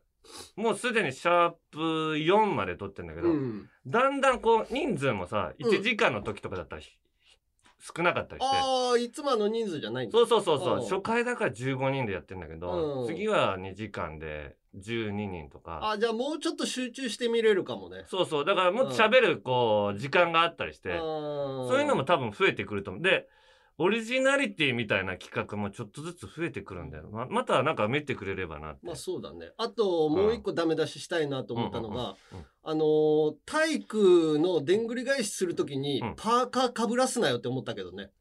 [0.55, 1.79] もうすでにシャープ
[2.15, 3.69] 4まで撮ってんだけど、うん。
[3.87, 5.67] だんだんこう人数もさうん。
[5.67, 6.89] 1時間の時とかだったらひ
[7.95, 8.57] 少なかったりして。
[8.57, 10.17] ああいつもあの人数じゃないんだ。
[10.17, 10.75] そうそうそうそう。
[10.75, 10.81] うん。
[10.81, 13.07] 初回だから15人でやってんだけど、うん。
[13.07, 15.91] 次は2時間で12人とか。
[15.91, 18.03] あじゃあもうちょっと集中して見れるかもね。
[18.07, 18.45] そうそう。
[18.45, 23.03] だからもっと喋るこう時間があったりして、そそういうのも多分増えてくると思う。
[23.03, 23.27] で
[23.81, 29.51] オリジナリティみたいな企画もちょっとずつ増えてくるんだよままたなんか見てくれればなって、まあそうだね。
[29.57, 32.15] あともう一個ダメ出ししたいなと思ったのが、
[32.63, 36.15] あのー体育のでんぐり返しするときにうん。
[36.17, 38.11] パーカーかぶらすなよって思ったけどね。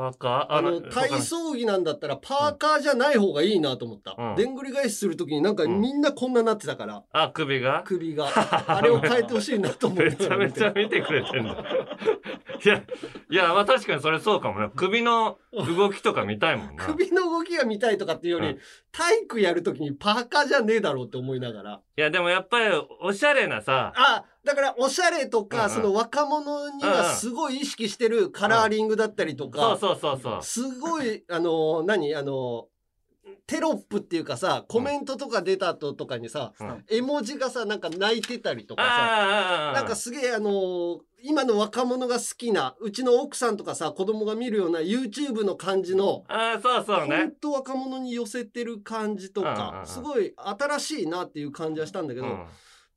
[0.00, 0.54] パーカー？
[0.54, 4.16] あのな体操着なんだったらパーカーじゃない方がいいなと思った。
[4.18, 4.36] うん。
[4.36, 5.80] でんぐり返しするときになんかうん。
[5.80, 7.82] みんなこんななってたから、あ首が？
[7.84, 8.28] 首が。
[8.66, 11.52] あれを変えてほしいなと思めちゃめちゃ見てくれてんだ
[12.62, 12.82] いや
[13.30, 14.70] いやまあ確かにそれそうかもね。
[14.74, 16.84] 首の動きとか見たいもんな。
[16.86, 18.58] 首の動きが見たいとかっていうより、うん。
[18.92, 21.80] 体育やるときにパーカーじゃねえだろうって思いながら。
[21.96, 22.66] いやでもやっぱり
[23.02, 25.70] おしゃれなさあだからおしゃれとか、うんうん。
[25.70, 30.42] その若者にはすごい意識してるカラーリングだったりとか、そうそうそうそう。
[30.42, 32.14] すごいあの 何？
[32.14, 32.66] あの
[33.46, 36.84] テロップっていうかさコメントとか出た後とかにさ、うん。
[36.88, 49.86] 絵文字がさなんか泣いてたりとかさなんかすげえあの今の若者が好きなうちの奥さんとかさ子供が見るような YouTube の感じのああそうそうほんねと若者に寄せてる感じとうんうんかうん。
[49.86, 52.46] すごい新しいなっていう感じはしたんだけど、うん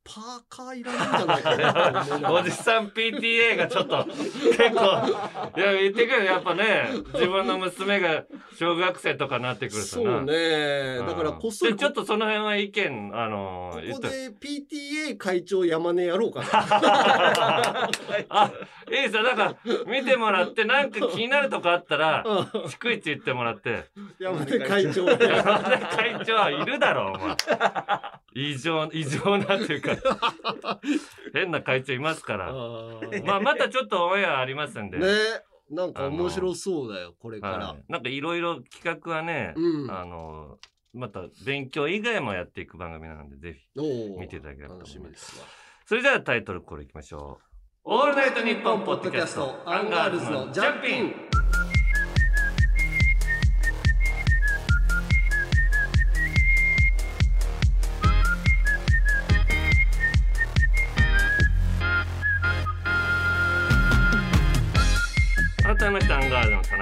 [0.04, 8.24] パーカーいらないんじゃないかなおじさん PTA がちょっと結構いや言ってくるやっぱね自分の娘が
[8.58, 10.18] 小学生とかなってくるとな。
[10.18, 10.98] そうね。
[10.98, 16.46] だからこっそりでちょっとその辺は意見あのここで PTA 会長山根やろうかな。
[18.28, 18.52] あ
[18.90, 22.38] いいですよだから見てもらってなんか気になるとこあったら うん。
[22.66, 23.86] 逐一言ってもらって。
[24.18, 25.06] 山根会長。
[25.06, 27.36] 山田会長はいるだろうお前
[28.34, 30.80] 異常異常なっていうか
[31.32, 32.52] 変な会長いますから。
[33.24, 35.06] まあまたちょっとオンエアありますんで、ね
[35.70, 37.68] なんか面白そうだよこれから。
[37.68, 39.90] はい、なんかいろいろ企画はね、うん。
[39.90, 40.58] あの
[40.92, 43.80] また勉強以外もやっていく番組なのでぜひ
[44.18, 45.22] 見ていただければと思います。
[45.22, 45.46] 楽しみですわ。
[45.86, 47.54] それではタイトルコールいきましょう。
[47.84, 51.33] オールナイトニッポンポッドキャストアンガールズのジャンピン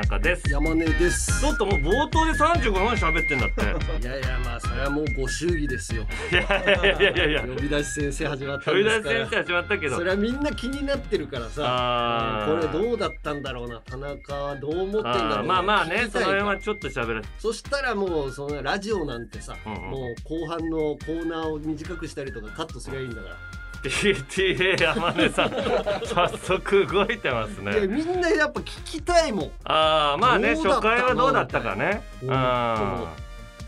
[0.03, 1.41] 中です山根です。
[1.41, 3.63] ちょっともう冒頭で35分喋ってんだって
[4.07, 6.07] いやいやまあそれはもうご祝儀ですよ。
[6.31, 8.85] いやいやいやいや呼び出し先生始まったん飛び。
[8.85, 12.47] 出し先生始まったけどそれはみんな気になってるからさ。
[12.49, 23.37] これどうだったんだろうな田中はどう思ってんだろうなまあまあねその辺はちょっと喋らせそしたらもうそのラジオなんてさ、うんうんもう後半のコーナーを短くしたりとかカットすりゃいいんだから
[23.83, 27.87] TTA 山根さん早速動いてますね。
[27.87, 29.51] みんなやっぱ聞きたいもん。
[29.65, 32.03] ああまあね初回はどうだったかね。
[32.23, 33.07] うん。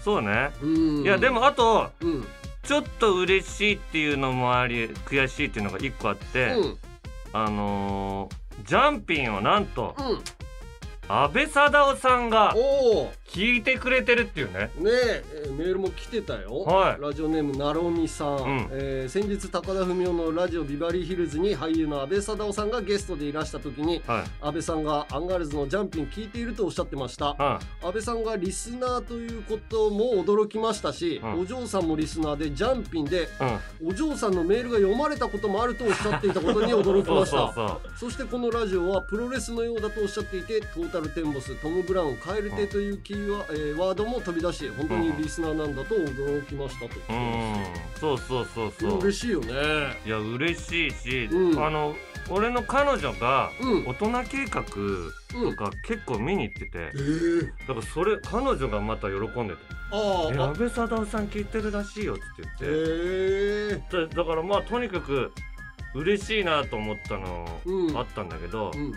[0.05, 0.53] そうね。
[0.62, 1.03] うん。
[1.03, 2.09] いやでもあとうん。
[2.09, 2.29] うん
[2.65, 6.55] ちょっと嬉しいっていうのもあり悔しいっていうのが一個あって、
[7.35, 8.35] あのー
[8.67, 10.23] ジャンピンをなんとうん
[11.09, 14.70] 阿部サダヲさんがおお聞いてくれてるっていうね。
[14.78, 17.02] ねええーメールも来てたよ、はい。
[17.02, 18.68] ラジオネームなろみさん、ん。
[18.70, 24.46] えー先日高田文夫のラジオビバリーヒルズに俳優の阿部サダヲさんがゲストでいらした時にはい。
[24.47, 27.34] 阿部さんがアンガールズのジャンピン聞いているとおっしゃってました。
[27.38, 31.40] あ阿部さんがリスナーということも驚きましたし、うん。
[31.40, 33.28] お嬢さんもリスナーでジャンピンで
[33.82, 33.88] うん。
[33.88, 37.50] お嬢さんのメールが読まれたこともあるとおっしゃっていたことに驚きました。
[37.52, 47.64] そうそうそしてこのラジオはプロレスのようだとおっしゃっていてトータルテンボストム・ブラウンカエルテというキーワ,、えーワードも飛び出し本当にリスナーなんだと驚きましたと、うん。
[47.99, 48.99] そうそうそうそう。
[49.01, 49.53] 嬉しいよね。
[50.07, 51.64] いや嬉しいし、うん。
[51.64, 51.97] あの
[52.30, 53.88] 俺の彼女がうん。
[53.88, 59.61] 大人計画とか結構見に行ってて、えー、だからそれ彼女がまた喜んでて
[59.92, 59.97] 「え
[60.38, 60.42] あ。
[60.42, 62.22] あ安倍貞夫さん聞いてるらしいよ」って
[62.62, 65.32] え言って、だからまあとにかく
[65.92, 67.99] 嬉しいなと思ったのうん。
[67.99, 68.92] あったんだけど、うん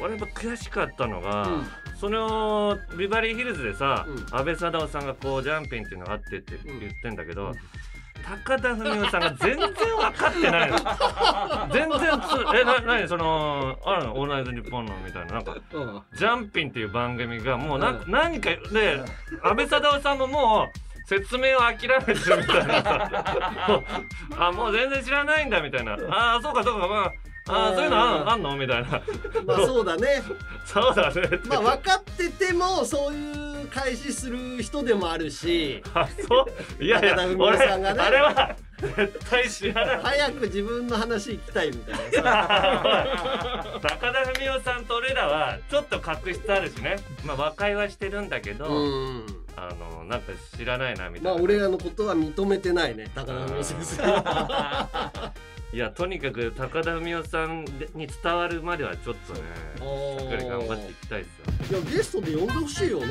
[0.00, 1.66] 俺やっぱ悔しかったのが、うん。
[1.96, 4.16] そのビバリーヒルズでさ、うん。
[4.36, 7.54] 安倍貞夫さんがこうジャンピンっていうのがあってって言ってんだけど、うん。
[8.24, 10.78] 高田文夫さんが全然分かってないの
[11.72, 13.06] 全然つえな何？
[13.06, 15.34] そのあるの「オールナイトニッポン」のみたいな。
[15.34, 18.04] なんかうん「ジャンピン」っていう番組がもうな、うん。
[18.06, 19.02] 何かで
[19.42, 23.68] 安倍貞夫さんももう説明を諦めてるみたいなさ。
[23.68, 23.84] もう
[24.38, 25.92] あもう全然知らないんだみたいな。
[26.10, 26.88] ああそうかそうか。
[26.88, 27.12] まあ
[27.46, 28.56] あーそういうのあんあんの？
[28.56, 29.02] みたいな。
[29.46, 29.84] まあそう。
[29.84, 30.22] だね。
[30.64, 35.82] そうだねまあ分かっててもそういう開始する人でもあるし。
[35.94, 36.46] あそ
[36.80, 36.82] う？
[36.84, 38.00] いやいや俺さんがね。
[38.00, 40.00] あれは絶対知らない。
[40.02, 43.64] 早く自分の話聞きたいみたいなさ。
[43.82, 46.96] 高田文夫さんと俺らはちょっと確執あるしね。
[47.24, 48.70] まあ和解はしてるんだけど、う
[49.20, 49.26] ん
[49.56, 54.02] あのなんか知らないなみたいな、まあ俺らのことは認めてないね高田文夫先生
[55.74, 57.64] いやとにかく高田文夫さん
[57.96, 59.40] に伝わるまではちょっとね
[60.20, 61.38] しっかり頑張っていきたいです
[61.72, 61.80] よ。
[61.80, 63.06] いやゲストで呼んでほしいよな。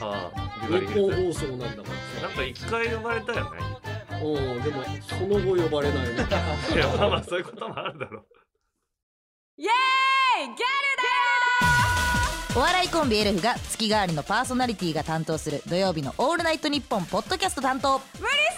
[0.00, 1.90] ああ日本放送なんだか
[2.22, 3.60] らなんか一回呼ばれたよね。
[4.08, 6.14] さうんでもその後呼ばれないね。
[6.74, 8.26] いやまあまあそういうこともあるだろう。
[9.58, 9.70] イエー
[10.44, 10.62] イギャル
[12.58, 18.00] お笑いコンビエルフが月替わりのパーソナリティが担当する土曜日の「オールナイトニッポン」ポッドキャスト担当。
[18.18, 18.49] 無理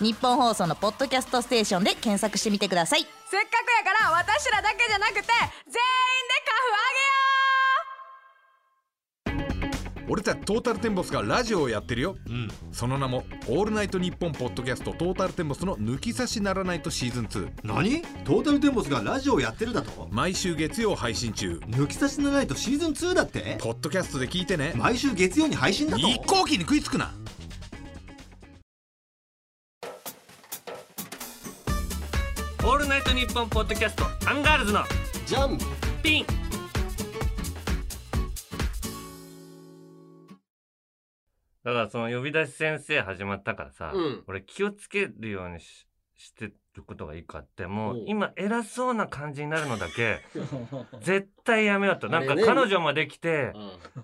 [0.00, 3.04] 日本放送のポッドキャストステーションで検索してみてください。
[3.04, 5.28] 高せっかくやから私らだけじゃなくて全員で
[6.46, 6.68] カフ
[10.10, 12.16] 俺たちトータルテンボスがラジオをやってるよ、
[12.72, 18.00] その名も「オールナイトニッポン」ポッドキャストトータルテンボスの抜き差しならないとシーズン2何？
[18.24, 20.08] トータルテンボスがラジオをやってるだと？
[20.10, 21.60] 毎週月曜配信中。
[21.66, 23.58] 抜き差しならないとシーズン2だって？
[23.60, 24.72] ポッドキャストで聞いてね。
[24.76, 26.08] 毎週月曜に配信だと？
[26.08, 27.12] 一向機に食いつくな
[32.88, 34.82] ルナイトニッポンポッドキャストアンガールズの
[35.26, 35.58] ジャン。
[36.02, 36.26] ピン。
[41.64, 44.24] だからその呼び出し先生始まったからさ、うん。
[44.26, 45.86] 俺気をつけるようにし
[46.16, 48.08] してることがいいかってもううん。
[48.08, 50.20] 今偉そうな感じになるのだけ
[51.04, 52.08] 絶対やめようと。
[52.08, 53.52] なんか彼女もできて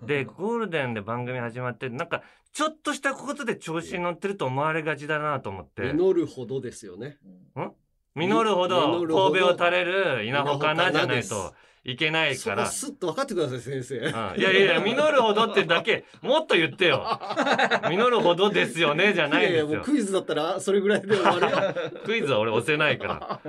[0.00, 0.06] うん。
[0.06, 2.22] でゴールデンで番組始まってなんか
[2.52, 5.90] ちょっとしたことで調子に乗ってると思われがちだなと思って。
[5.94, 7.16] 実るほどですよね。
[7.22, 7.83] 実るほど
[8.14, 11.54] 実るほど神戸を垂れる稲穂かなじゃないと
[11.84, 12.66] いけないから。
[12.66, 17.04] すっと分かってください先生うんいやいやいや、実るほどってだけ、もっと言ってよ。
[17.90, 19.82] 実るほどですよね、じゃないですよ。
[19.82, 23.40] クイズだったらそれぐらいで終わるよ クイズは俺押せないから。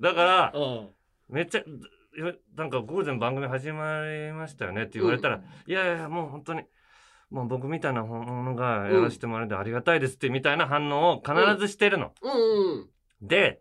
[0.00, 0.88] だから、うん
[1.30, 1.62] めっちゃ、
[2.56, 6.62] なんかゴールデン番組始まりましたよねって言われたら、いやいや、もう本当に、
[7.30, 12.12] もう僕みたいなものがやらせてもらえてありがたいですってみたいな反応を必ずしてるの。
[12.22, 12.28] う
[12.84, 12.88] ん
[13.20, 13.60] で、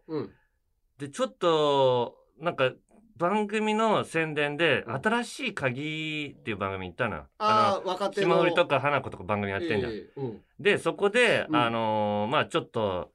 [1.00, 2.72] で、ちょっと、なんか、
[3.18, 5.02] 番組の宣伝で、うん。
[5.02, 7.26] 新しい鍵っていう番組行ったのよ。
[7.39, 8.36] ああ若の、手の。
[8.36, 9.91] 島売りとか花子とか番組やってんじゃん。
[9.91, 10.41] ええうん。
[10.60, 11.56] で、そこで、うん。
[11.56, 13.12] あのーまあちょっと、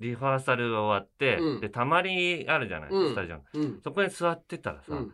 [0.00, 1.60] リハーサルが終わって、うん。
[1.60, 3.12] で、たまりあるじゃない、うん。
[3.12, 3.42] スタジオの。
[3.54, 3.80] うん。
[3.82, 5.12] そこに座ってたらさ、うん。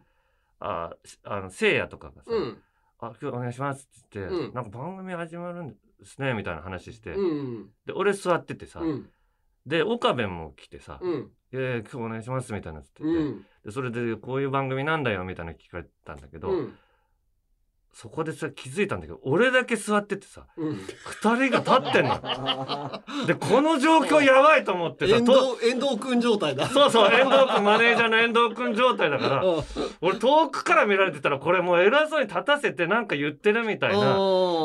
[0.61, 2.63] あしあの、せいやとかがさ、うん。
[3.01, 4.55] あ、今日お願いしますって言って、うん。
[4.55, 5.75] なんか番組始まるんで
[6.07, 7.71] すね、みたいな話して、うん。
[7.85, 9.11] で、俺座っててさ、うん
[9.67, 11.31] で、岡部も来てさ、うん。
[11.53, 13.03] いやいや今日お願いします、みたいなっつって。
[13.03, 13.47] て、うん。
[13.65, 16.79] でそれでこういう番組なんだよみたいなの聞かれたんだけど、うん。
[17.93, 20.77] そこでさ気づいたんだけど俺だけ座っててさうん。
[20.77, 22.21] 二人が立ってんの。
[23.29, 26.67] でこの状況やばいと思ってさ遠と藤遠藤君状態だ。
[26.69, 29.63] そうそう遠藤君マネージャーの遠藤君状態だからうん。
[30.01, 34.17] 俺遠くから見られてたらこれもう偉そうに立たせてなんか言ってるみたいな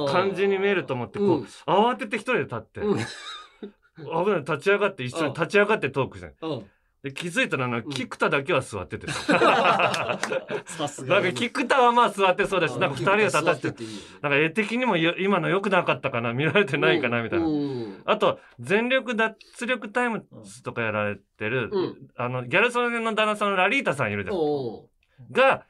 [0.10, 1.44] 感じに見えると思ってこう、うん。
[1.66, 3.00] 慌てて一人で立って、うん
[3.98, 4.40] 危ない。
[4.40, 6.66] 立ち上がって一緒に立ち上がってトークしてうん。
[7.04, 10.18] で気づいたらな菊田だけは座っててさ、
[11.06, 13.84] なんか菊田はまあ座ってそうだしなんか二人が立たせて
[14.24, 17.46] なんか絵的にもよ今の良くなかったかな見られてないかなみたいな。
[17.46, 18.02] うん。
[18.06, 19.36] あと全力脱
[19.68, 22.08] 力タイムズとかやられてる、うん。
[22.16, 24.36] あのギャル曽根の旦那さんのラリータさんいるじゃん。
[24.36, 24.90] お
[25.32, 25.66] が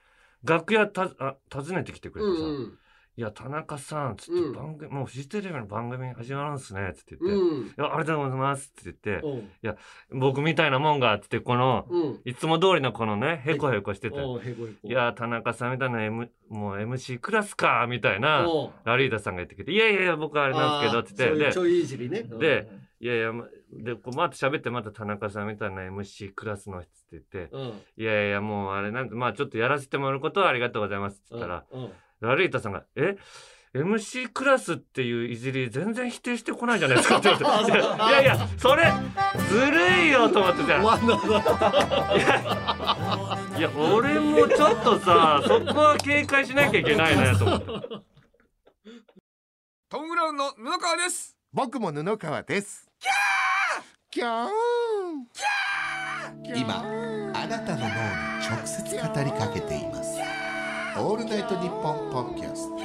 [0.46, 2.78] 楽屋たあ訪ねてきてくうれてさ「ん
[3.18, 4.54] いや田中さん」つって、うん。
[4.54, 7.66] 番組もうフジテレビの番組始まるんすね」つって言って「うん。
[7.66, 9.26] いやありがとうございます」って言って。
[9.26, 9.78] おう
[10.14, 12.22] 「僕みたいなもんが」つってこのうん。
[12.26, 18.46] いつも通りのこのねへこへこしてた、おうへこへこいや田中さんみたいな、M、もう MC クラスかみたいな
[18.84, 21.14] ラリータさんが言ってきて「いやいやいや僕はあれなんですけど」って。
[21.18, 22.22] 言ってでちょいいじりね。
[22.24, 27.50] でいやいやまでこうまた喋ってまた田中さんみたいな MC クラスの人って言って。
[27.52, 31.90] うん「いやいやもうあれなんてまあちょっとやらせてもらうことはありがとうございます」って言ったら、うん
[32.22, 33.18] うんラリータさんが「え
[33.76, 37.72] ？MC クラスっていういじり全然否定してこないじゃないですか」って言われて。
[37.78, 38.92] いやいやそれ
[39.50, 47.68] ずるいよと思ってさ罠だいやいや俺もちょっとさそこは警戒しなきゃいけないなと思って。
[49.90, 51.38] トム・ブラウンの布川です。
[51.54, 52.90] 僕も布川です。
[53.00, 54.12] キャー！
[54.12, 56.60] キャー！
[56.60, 56.80] 今
[57.34, 57.92] あなたの脳に
[58.48, 59.97] 直接語りかけています
[61.00, 62.78] オールナイトニッポンポッドキャスト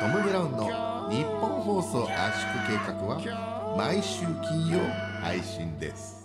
[0.00, 4.80] トム・ブラウンの日本放送圧縮計画は毎週金曜
[5.22, 6.20] 配信です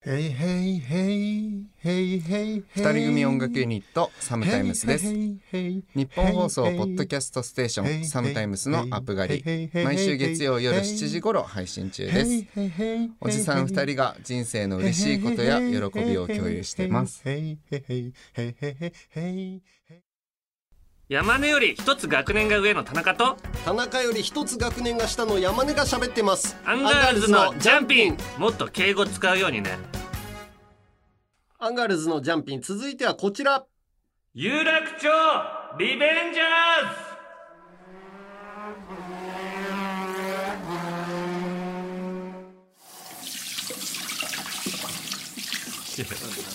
[0.00, 5.42] ヘイヘイヘイヘイヘイ二人組音楽ユニットサムタイムスです日
[6.14, 12.46] 本放送ポッドキャストステーションサムタイムスのアップ狩り毎週月曜夜7時頃配信中です
[13.20, 17.24] おじさん二人が人生の嬉しいことや喜びを共有しています
[21.06, 23.36] 山根より一つ学年が上の田中と
[23.66, 26.56] 田中より一つ学年が下の山根が喋ってます。
[26.64, 28.16] アンガールズのジャンピン。
[28.38, 29.78] もっと敬語使うようにね。
[31.58, 32.62] アンガールズのジャンピン。
[32.62, 33.66] 続いてはこちら。
[34.32, 35.08] 有楽町
[35.78, 36.88] リベンジャー
[39.20, 39.23] ズ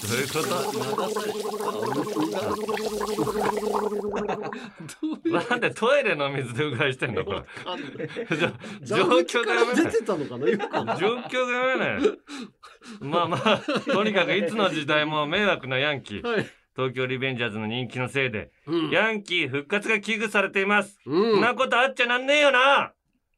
[5.49, 7.23] なんでトイレの水でうがいしてんの？
[7.23, 7.43] これ
[8.83, 9.83] 状況が読めない？
[9.91, 11.99] 出てたのかなよくわかんない状況が読めない？
[13.01, 13.59] まあまあ
[13.91, 16.27] とにかくいつの時代も迷惑なヤンキー。
[16.27, 16.45] はい。
[16.75, 18.89] 東京リベンジャーズの人気のせいで、うん。
[18.89, 22.93] ヤンキー復活が危惧されています、うんなことあっちゃなんねえよな！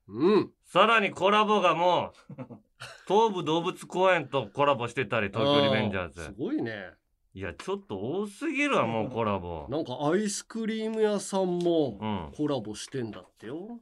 [0.08, 0.52] うん。
[0.66, 2.44] さらにコラボがもう
[3.08, 6.92] 東武動物公園とコラボしてたり東京リベンジャーあすズごいね。
[7.34, 9.68] いやちょっと多すぎるわもうコラボ。
[9.70, 12.32] なんかアイスクリーム屋さんもうん。
[12.36, 13.80] コラボしてんだってよ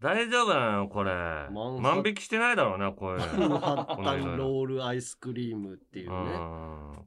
[0.00, 1.12] 大丈夫なのこれ。
[1.50, 6.16] 万引きしてないだろうなこれマッタンロールアイスクリームっていうね。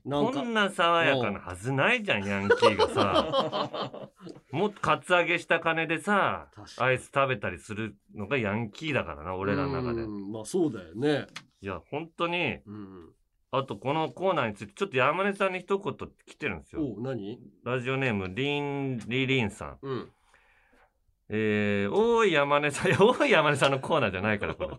[0.09, 4.09] こんな爽やかなはずないじゃんヤンキーがさ。
[4.51, 10.01] もっとカツアゲした金でさアイス食べたりするのがヤンキーだからな俺らの中で。
[10.01, 10.31] うん。
[10.31, 11.27] まあそうだよね。
[11.61, 13.11] いや本当にうん。
[13.51, 15.93] あとこのコーナーについてちょっと山根さんに一言
[16.25, 16.81] 来てるんですよ。
[16.83, 17.39] お何？
[17.63, 19.77] ラジオネームリンリリンさん。
[19.83, 20.09] うん
[21.29, 24.69] えー、おーい山根さんいやおーい山根さんのコーナーじゃないからこれ、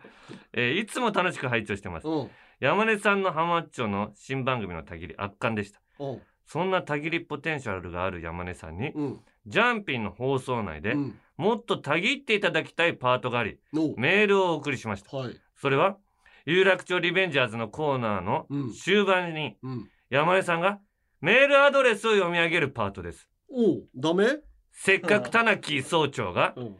[0.54, 2.08] えーいつも楽しく拝聴してます。
[2.08, 2.30] うん。
[2.60, 5.80] 山根さんのハマッチョの新番組のたぎり圧巻でした。
[6.00, 6.22] うん。
[6.46, 9.20] そんなたぎりポテンシャルがある山根さんに、うん。
[9.46, 11.18] ジャンピンの放送内で、うん。
[11.36, 15.16] もっとたぎっていただきたいパートがあり、おメールをお送りしました。
[15.16, 15.36] はい。
[15.56, 15.98] それは、
[16.46, 18.72] 有楽町リベンジャーズのコーナーのうん。
[18.72, 19.90] 終盤に、うん。
[20.08, 20.80] 山根さんが
[21.20, 23.28] メールアドレスを読み上げるパートです。
[23.50, 24.40] おダメ？
[24.80, 26.76] せっかく田中総長が、うん。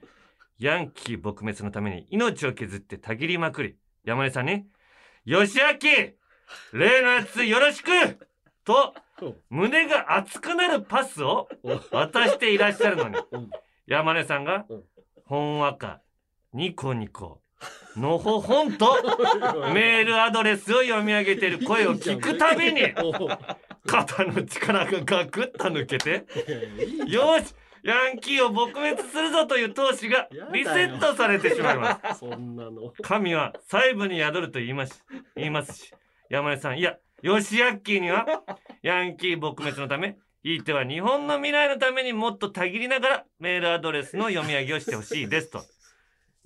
[0.60, 4.66] ヤンキー撲滅のために命を削ってたぎりまくり、山根さんに、
[5.24, 6.14] 吉明
[6.72, 7.90] 例のやつよろしく！
[8.64, 8.94] と、
[9.50, 11.48] 胸が熱くなるパスを
[11.90, 13.50] 渡していらっしゃるのに、うん。
[13.86, 14.82] 山根さんがうん、
[15.24, 16.00] ほんわか、
[16.52, 17.40] ニコニコ、
[17.96, 18.96] のほほんと、
[19.74, 23.28] メールアドレスを読み上げている声を聞くたびに、お
[23.86, 26.26] 肩の力がガクッと抜けて、
[27.08, 32.20] よしヤンキーを撲滅するぞという闘志がリセットされてしまいます。
[32.20, 35.04] そんなの神は細部に宿ると言います
[35.36, 35.94] 言いますし
[36.28, 38.26] 山根さんいや吉明には
[38.82, 45.62] ヤンキー撲滅のためひいては日本の未来のためにもっとたぎりながらメールアドレスの読み上げをしてほしいですと。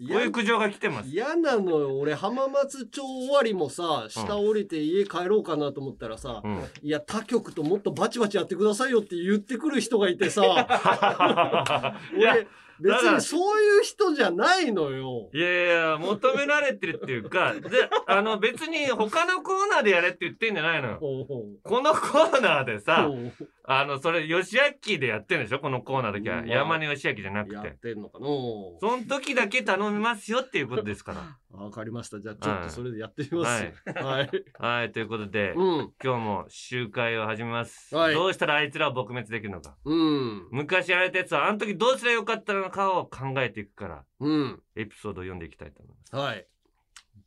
[0.09, 1.09] こういう苦情が来てます。
[1.09, 6.65] 嫌なのよ俺浜松町終わりもさ下降りて家帰ろうかなと思ったらさ、うん。
[6.83, 10.43] いや他局ともっとバチバチやってくださいよって言ってくる人がいてさ
[12.17, 12.47] 俺
[12.83, 15.31] 別にそういう人じゃないのよ。
[15.33, 17.61] いやいや、求められてるっていうか、で、
[18.07, 20.99] あの別に他のコーナーでやれって言ってんじゃないのよ。
[21.01, 23.33] ほうほうこのコーナーでさほ、う
[23.65, 26.37] あの、それ、吉明でやってるんでしょこのコーナーだけは。
[26.37, 27.69] まあ山根義明じゃなくやて。
[27.69, 31.39] ってんのかなその時だけ頼みますよっていうことですから。
[31.53, 33.73] わかりましたじゃあちょっとそれでやってみます。
[33.95, 34.31] はい。
[34.59, 35.93] はい、ということで、うん。
[36.03, 37.95] 今日も集会を始めます。
[37.95, 39.77] はいどうしたらあいつらを撲滅できるのか。
[39.85, 40.49] うん。
[40.51, 44.63] 昔やられたやつは、あの時どうすればよかったのかを考えていくから、うん。
[44.77, 46.17] エピソードを読んでいきたいと思います。
[46.17, 46.47] はい。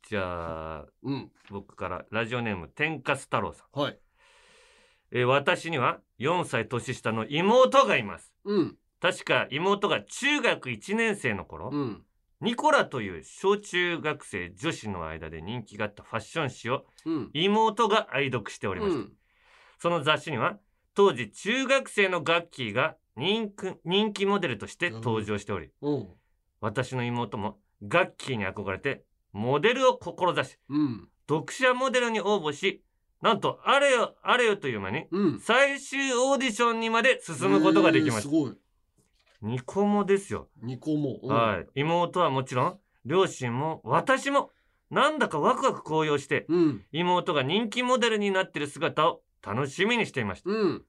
[0.08, 1.30] じゃあ、うん。
[1.50, 3.80] 僕から、ラジオネーム、天かす太郎さん。
[3.80, 3.98] はい。
[5.12, 8.32] えー私には4歳年下の妹がいます。
[8.44, 8.76] うん。
[9.00, 12.02] 確か妹が中学1年生の頃、うん。
[12.40, 16.84] ニコラという小中学生女子の間で人気があったファッション誌を。
[17.32, 18.98] 妹が愛読しておりました。
[18.98, 19.12] うん。
[19.78, 20.58] その雑誌には
[20.94, 26.08] 当時中学生のガッキーが人気人気モデルとして登場しており、うん。
[26.60, 31.08] 私の妹もガッキーに憧れてモデルを志し、うん。
[31.28, 32.82] 読者モデルに応募し、
[33.22, 35.40] なんとあれよあれよという間にうん。
[35.40, 38.28] 最終オーディションにまで進むことができました。
[38.28, 38.56] えー。
[39.42, 40.48] ニコモですよ。
[40.62, 41.20] 二個も。
[41.22, 41.80] うんはい。
[41.80, 44.50] 妹はもちろん、両親も私も、
[44.90, 46.84] なんだかワクワク高揚して、うん。
[46.92, 50.50] 妹が人気モデルになっている姿を楽しみにしていました。
[50.50, 50.84] うん。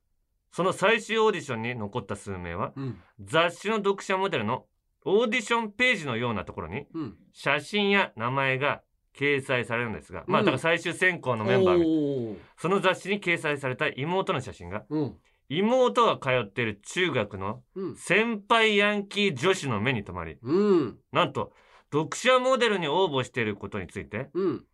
[0.58, 2.98] その最終オーディションに残った数名は、うん。
[3.24, 4.66] 雑誌の読者モデルの
[5.06, 7.16] オーディションページのようなところに、うん。
[7.32, 8.82] 写真や名前が
[9.16, 15.16] 掲載されるんですが、まあ、うんだから最終選考のメンバーその雑誌に掲載された妹の写真が、うん。
[15.48, 17.96] 妹が通っている中学のうん。
[17.96, 20.98] 先輩ヤンキー女子の目に留まり、うん。
[21.12, 21.54] なんと、
[21.94, 24.66] 読者モデルに応募していることについて、うん。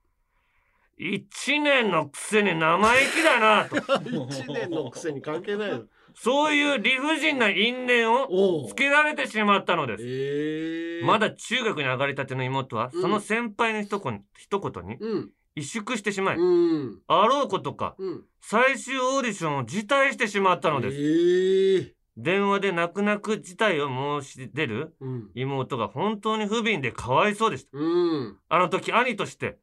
[0.98, 3.78] 一年のくせに生意気だなと、
[4.30, 5.86] 一年のくせに関係ないよ。
[6.16, 10.04] そういう理不尽な因縁をおつけられてしまったのです。
[10.06, 11.18] ええま。
[11.20, 15.32] だ中学に上がりたての妹は、うんその先輩の一言一言にうん。
[15.56, 17.02] 萎縮してしまい、うん。
[17.08, 18.24] あろうことか、うん。
[18.41, 20.98] 最終オーディションを辞退してしまったのです。
[20.98, 21.94] ええ。
[22.16, 25.32] 電話で泣く泣く辞退を申し出るうん。
[25.34, 27.78] 妹が本当に不憫でかわいそうでした。
[27.78, 28.38] うん。
[28.50, 29.58] あの時兄として、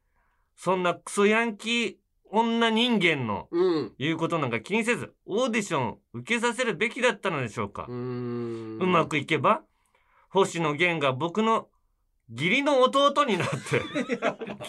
[0.63, 1.95] そんなクソヤンキー
[2.31, 3.93] 女人間のうん。
[3.99, 7.87] 言うことなんか気にせず、オーディションを受けさせるべきだったのでしょうか。
[7.89, 7.93] う。
[7.93, 9.63] うんまくいけば、
[10.29, 11.69] 星野源が僕の
[12.31, 13.81] 義理の弟になって、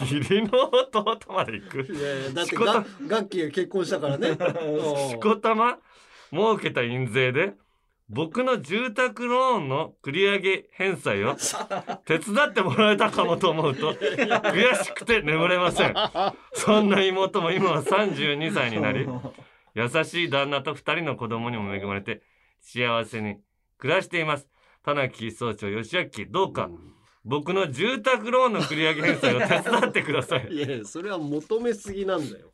[0.00, 1.82] 義理の弟まで行く。
[1.82, 4.30] いやいやだってガガッキーが結婚したからね。
[5.10, 5.78] しこたま
[6.30, 7.52] 儲けた印税で、
[8.12, 11.34] 僕の住宅ローンの繰り上げ返済を
[12.04, 15.94] 手伝ってもらえたかもと思うと悔しくて眠れません。
[16.52, 19.08] そんな妹も今は32歳になり
[19.74, 22.22] 優しい旦那と2人の子供にも恵まれて
[22.60, 23.36] 幸せに
[23.78, 24.46] 暮らしています。
[24.84, 26.68] 田中総長義明どうか
[27.24, 32.48] 僕の住宅ローンの繰り上げ返済を手伝ってくださいいやいやそれは求めすぎなんだよ。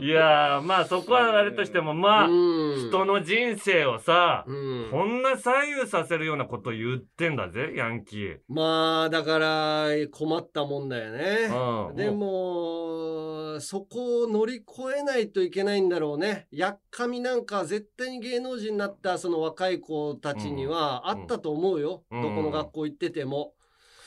[0.00, 11.48] いやーまあそこはあれとしてもまあうん人の人生をさうんこんな左右させるようなこと言ってんだぜヤンキーまあだから困ったもんだよね。
[11.88, 16.46] うんでもそこを乗り越えないといけないんだろうね。
[16.50, 22.02] やっかみなんか絶対に芸能人になったその若い子たちにはあったと思うよ。
[22.10, 23.54] うんどこの学校行ってても。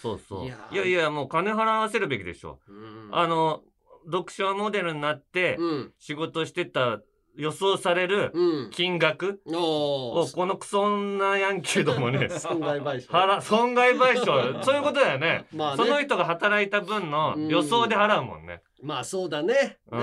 [0.01, 0.45] そうそう。
[0.45, 2.59] いいやいやもう金払わせるべきでしょ。
[2.67, 3.09] うん。
[3.11, 3.61] あの
[4.05, 5.93] 読書モデルになってうん。
[5.97, 6.99] 仕事してた
[7.35, 8.69] 予想されるうん。
[8.71, 13.07] 金額おをこのクソ女ヤンキーどもに 損害賠償。
[13.07, 14.63] 払損害賠償。
[14.63, 15.45] そういうことだよね。
[15.53, 15.83] まあね。
[15.83, 18.61] その人が働いた分の予想で払うもんね。
[18.81, 19.79] まあそうだね。
[19.91, 19.99] うん。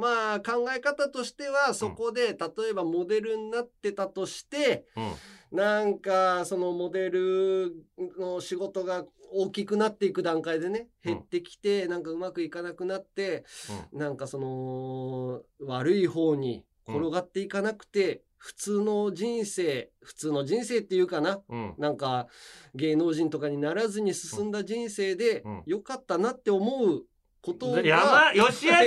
[0.00, 5.12] まあ考え方としてはそこで例えばモデルになってたとして、うん
[5.52, 7.74] なんかそのモデル
[8.18, 11.12] の仕事が大きくなっていく段階でねうん。
[11.14, 13.44] 減ってきて、なんかうまくいかなくなって、
[13.92, 21.74] なんかその悪い方に転がっていかなくて、普通の人生普通の人生っていうかなうん。
[21.76, 22.28] なんか
[22.74, 25.62] 芸能人とかにならずに進んだ人生でうん。
[25.66, 27.04] 良かったなって思う
[27.48, 28.72] ことが、山義明。
[28.72, 28.84] 違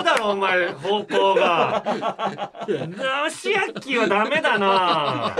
[0.00, 1.82] うだろお前方向が。
[2.68, 3.50] 義
[3.86, 5.34] 明はダメだな。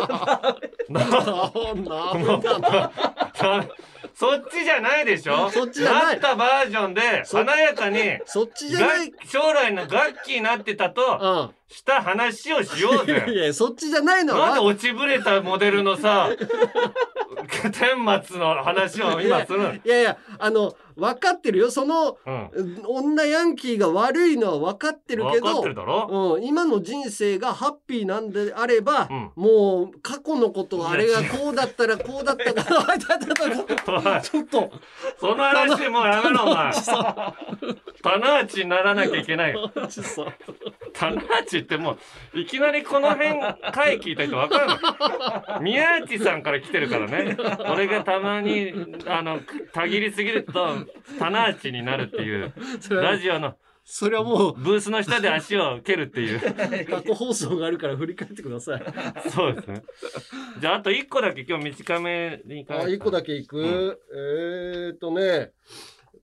[0.89, 1.01] な。
[1.01, 2.91] ななんだ
[4.14, 5.49] そっちじゃないでしょ？
[5.51, 9.11] そっちなったバージョンでそ華やかにそっちじゃない。
[9.11, 14.37] が将来の楽器になってたとした話をしよう いやぜいやそっちじゃないの。
[14.37, 16.31] なんでは落ちぶれたモデルのさ
[17.73, 19.75] 天末の話を今するの？
[19.75, 21.71] いやいやあの分かってるよ。
[21.71, 22.83] そのうん。
[22.87, 26.35] 女ヤンキーが悪いのは分かってるけど分かってるだろ？
[26.37, 29.31] うん、今の人生がハッピーなんであれば、うん。
[29.37, 34.71] もう過去のことあれがこうだったらこうだったから ちょっと
[35.21, 36.73] その話もうやめろお前。
[38.03, 39.71] 棚内にならなきゃいけないよ。
[40.95, 41.99] 棚内っても
[42.35, 43.41] ういきなりこの辺
[43.73, 44.67] 回聞いた人分かる
[45.57, 47.37] の 宮内さんから来てるからね。
[47.71, 48.73] 俺がたまに
[49.07, 49.41] あの
[49.73, 50.87] たぎりすぎると
[51.19, 52.53] 棚内になるっていう
[52.91, 53.57] ラジオの
[53.91, 56.41] それはもうブースの下で足を蹴るっていう。
[56.87, 58.83] 過去放送があるから振り返ってください。
[59.31, 59.83] そうですね。
[60.61, 63.99] じゃああと1個だけ今日短めにあ一個だけいく、うん。
[64.15, 65.53] えーっとね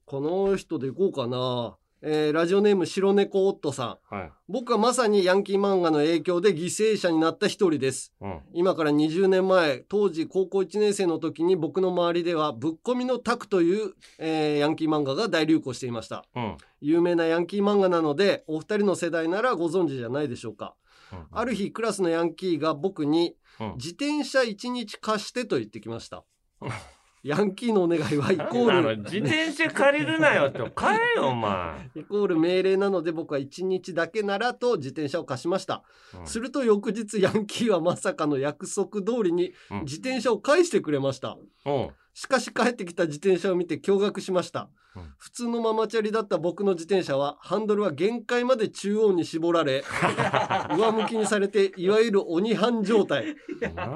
[0.06, 4.16] この人でいこうかなえーラジオネーム白猫オットさん。
[4.16, 4.32] はい。
[4.48, 8.14] 僕はまさにヤンキー漫画の影響で犠牲者になった一人です。
[8.22, 8.40] うん。
[8.54, 16.26] 今から20年前当時高校1年生の時に僕の周りではぶっ込みのタクという、えーヤンキー漫画が大流行していました。
[16.36, 16.58] うん。
[16.82, 20.76] 有名なヤンキー漫画なのでお二人の世代ならご存知じゃないでしょうか。
[21.12, 21.26] うん。
[21.32, 23.74] ある日クラスのヤンキーが僕にうん。
[23.78, 26.26] 自転車1日貸してと言ってきました
[27.26, 28.98] ヤンキーのお願いはイコール。
[28.98, 30.60] 自転車借りるなよって。
[30.76, 35.82] 買えよお前、イコール命令なので僕は1日だけならと自転車を貸しました。
[36.20, 36.28] うん。
[36.28, 39.80] すると翌日ヤンキーはまさかの約束通りにうん。
[39.86, 41.36] 自転車を返してくれました。
[41.66, 41.72] う。
[41.72, 45.14] んしかし帰ってきた自転車を見て驚愕しました、うん。
[45.18, 49.84] 普通のママチャリだった僕の自転車はハンドルは限界まで中央に絞られ
[50.78, 53.36] 上向きにされていわゆる鬼半状態。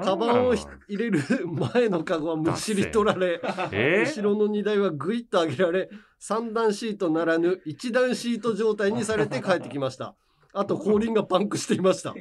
[0.04, 1.22] カバンをひ入れる
[1.72, 3.40] 前のカゴはむしり取られ
[3.72, 5.88] え後ろの荷台はぐいっと上げられ
[6.20, 10.14] 3段シートならぬ1段シート状態にされて帰ってきました
[10.52, 12.14] あと後輪がパンクしていました。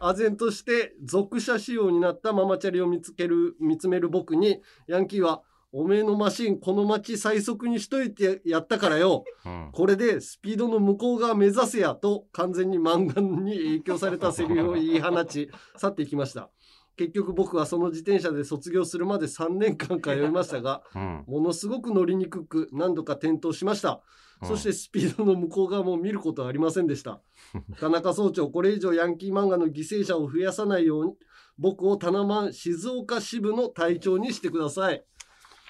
[0.00, 5.42] 唖然として属車仕様になったママチャリを見つける見つめる僕にヤンキーは
[5.76, 9.70] 「おめえのマシンこの街最速にしといてやったからようん。
[9.72, 16.50] これでスピードの向こう側目指せや」と完全に漫画に影響されたセリフを言い放ち 去っていきました。
[16.96, 21.24] 結局僕はその自転車で卒業するまで3年間通いましたがうん。
[21.26, 23.90] ものすごく乗りにくく何度か転倒しました。
[23.90, 23.98] うん
[24.42, 27.20] そしてスピードの向こう側も見ることはありませんでした。
[27.80, 31.14] 田中総長、これ以上ヤンキー漫画の犠牲者を増やさないように、
[31.58, 35.04] 僕をタナマン静岡支部の隊長にしてください。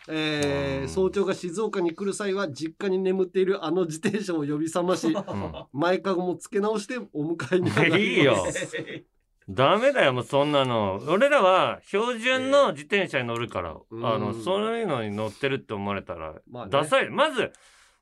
[0.08, 0.88] えーうん。
[0.88, 5.14] 総長が静岡に来る際は実家に眠っているあの自転車を呼び覚まし
[5.72, 8.02] 前かごもつけ直してお迎えに上がります。
[8.02, 9.04] いいよ。
[9.48, 11.02] ダメだよもうそんなの。
[11.08, 14.06] 俺らは標準の自転車に乗るから、うん。
[14.06, 16.70] あのそういうのに乗ってるって思われたら、まあね。
[16.70, 17.10] ダサい。
[17.10, 17.52] まず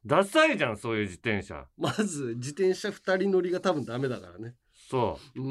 [0.05, 1.67] ダサいじゃんそういう自転車。
[1.77, 4.55] まず自転車2人乗りが多分ダメだからね。
[4.91, 5.39] そう。
[5.39, 5.43] ー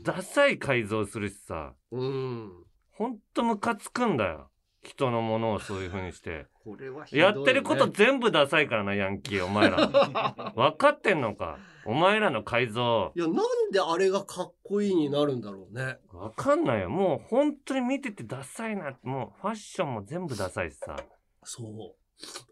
[0.00, 0.02] ん。
[0.02, 1.74] ダサい改造するしさ。
[1.90, 2.50] うーん。
[2.92, 4.50] ほんとムカつくんだよ。
[4.82, 6.46] 人のものをそういう風にして。
[6.64, 7.34] これはひどいね。
[7.34, 9.44] やってること全部ダサいからなヤンキー。
[9.44, 9.86] お前ら。
[10.54, 11.58] 分かってんのか？
[11.86, 13.12] お前らの改造。
[13.14, 13.36] いやなん
[13.72, 15.98] であれがかっこいいになるんだろうね。
[16.12, 16.90] わかんないよ。
[16.90, 18.96] もう本当に見ててダサいな。
[19.02, 20.96] もうファッションも全部ダサいしさ。
[21.42, 21.99] そう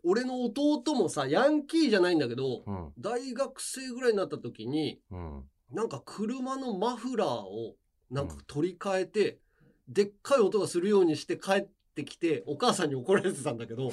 [0.03, 2.93] 俺の弟もさヤンキーじゃないんだけどうん。
[2.99, 5.45] 大学生ぐらいになった時にうん。
[5.73, 7.75] なんか車のマフラーを
[8.11, 9.39] なんか取り替えて、
[9.87, 13.91] でっかい音がするようにして帰ってきてお母さんに怒られてたんだけど。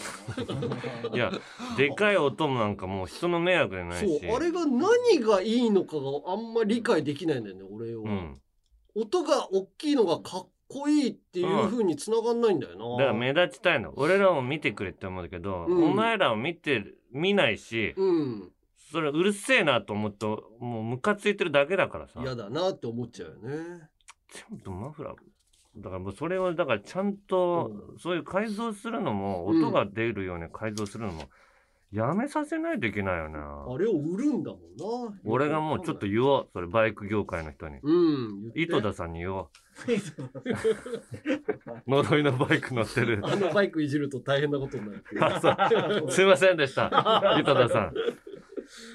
[1.14, 1.34] いや
[1.78, 4.20] でかい音もなんかもう人の迷惑じゃないし。
[4.22, 8.42] そうあれが何がいいのかがあんま理解できないんだよね俺は、うん。
[8.96, 13.94] 音が大きいのがかっこいいっていう風に繋がんないんだよな、だから目立ちたいの。
[13.96, 15.92] 俺らを見てくれって思うんだけど、うん。
[15.92, 18.52] お前らを見てる見ないしうん。
[18.92, 22.20] それうるせえなと思うともうムカついてるだけだからさ。
[22.22, 23.90] 嫌だなって思っちゃうよね。
[24.32, 25.16] ちゃんとマフラー。
[25.78, 31.24] だからもうそれをだからちゃんとそういう改造するのもうん音が出るように改造するのも
[31.92, 35.22] やめさせないといけないよな、あれを売るんだもんな。
[35.26, 36.48] 俺がもうちょっと言おう。
[36.54, 37.80] それバイク業界の人に。
[37.82, 39.48] うん井戸田さんに言おう
[41.88, 43.20] 呪いのバイク乗ってる。
[43.24, 45.04] あのバイクいじると大変なことになる
[46.12, 47.38] すいませんでした。
[47.40, 47.94] 井戸田さん。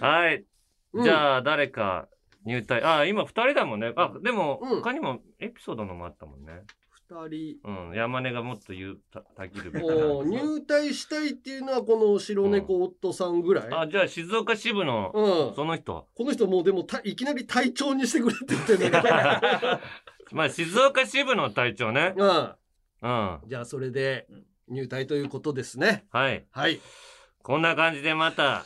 [0.00, 0.44] はい。
[0.92, 1.04] うん。
[1.04, 2.08] じゃあ誰か
[2.44, 2.82] 入隊。
[2.82, 3.92] あ今2人だもんね。
[3.96, 4.80] あでもうん。
[4.80, 6.64] 他にもエピソードのもあったもんね。
[6.90, 7.58] 二人。
[7.64, 7.94] うん。
[7.94, 19.14] 山根がもっと言うたたぎるべきおー入隊したいっていうのはこの白猫夫さんぐらい、あじゃあ静岡支部のうん、その人この人もうでもたいきなり隊長にしてくれって言ってんだけど
[20.32, 22.14] まあ静岡支部の隊長ね。
[22.16, 22.28] うん。
[23.02, 23.40] うん。
[23.46, 24.26] じゃあそれで
[24.68, 26.04] 入隊ということですね。
[26.10, 26.44] はい。
[26.50, 26.80] はい。
[27.42, 28.64] こんな感じでまた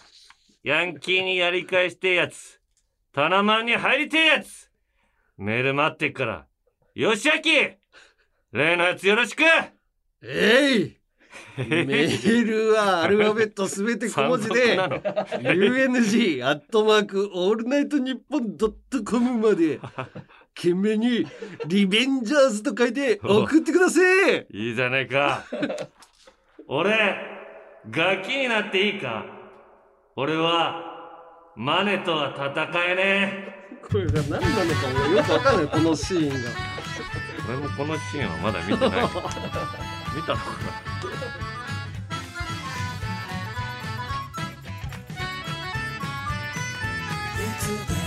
[0.63, 2.61] ヤンキーにやり返してえやつ。
[3.13, 4.71] タナマンに入りてえやつ。
[5.37, 6.47] メール待ってっから。
[6.95, 7.51] よしあき
[8.53, 9.43] 例のやつよろしく。
[10.23, 10.97] えい。
[11.59, 19.81] メールはアルファベットすべて小文字で UNG アットマークオールナイトニッポンドットコムまで
[20.55, 21.27] 件名に
[21.67, 24.01] リベンジャーズと書いて 送ってくださ
[24.31, 24.47] い。
[24.51, 25.45] いいじゃないか。
[26.69, 27.17] 俺
[27.91, 29.27] ガキになっていいか？
[30.17, 34.51] 俺はマネとは戦えねこれが何なのか
[35.09, 35.67] 俺よくわかんない。
[35.69, 36.37] このシーンが。
[36.39, 36.53] え
[37.49, 39.03] 俺もこのシーンはまだ見てない。
[40.17, 40.45] 見たのか
[47.99, 48.04] な？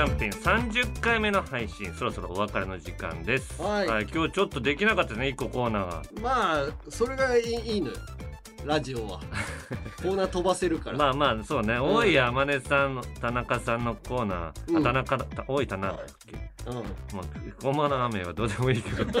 [0.00, 3.60] ャンピン30回目の配信そろそろお別れの時間です。
[3.60, 4.06] はい。
[4.12, 6.02] 今日ちょっとできなかったね1個コーナーが。
[6.22, 7.96] まあそれがいいいいのよ
[8.64, 9.20] ラジオは。
[10.02, 14.76] コーナー飛ばせるから、まあまあそうね、大井天音さんの田中さんのコーナー、うん。
[14.78, 16.74] あ田中だ大井田中だっけうん。
[16.74, 17.24] まあ
[17.62, 19.20] ごまの雨はどうでもいいけど。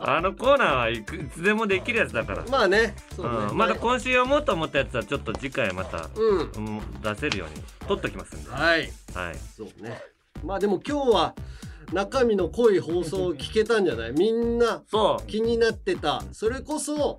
[0.00, 2.44] あのコーナーはいくいつでもできるやつだから。
[2.48, 6.38] まあねそうね、うん、まだ今週読もうと思ったやつはちょっと次回また、うん。
[6.38, 8.50] うん出せるように取っときますんで。
[8.50, 8.90] はい。
[9.14, 9.36] はい。
[9.56, 10.00] そうね。
[10.44, 11.34] まあでも今日は
[11.92, 14.12] 中身の濃い放送を聞けたんじゃない？
[14.12, 14.82] みんな
[15.26, 16.22] 気になってた。
[16.32, 17.18] それこそ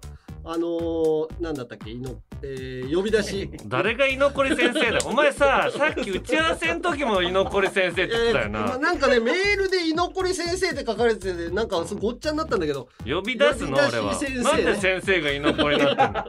[0.51, 1.91] あのー、なんだったっけ？
[1.91, 3.49] いの、えー呼び出し。
[3.67, 4.97] 誰が居残り先生だ？
[4.97, 12.89] よお前ささっき打ち合わせの時も居残り先生って言ってたよな、まあなんかねメールで居残り先生って書かれててなんかごっちゃになったんだけど。
[13.05, 14.19] 呼び出すの俺は。
[14.43, 16.19] なんで先生が居残りになってんの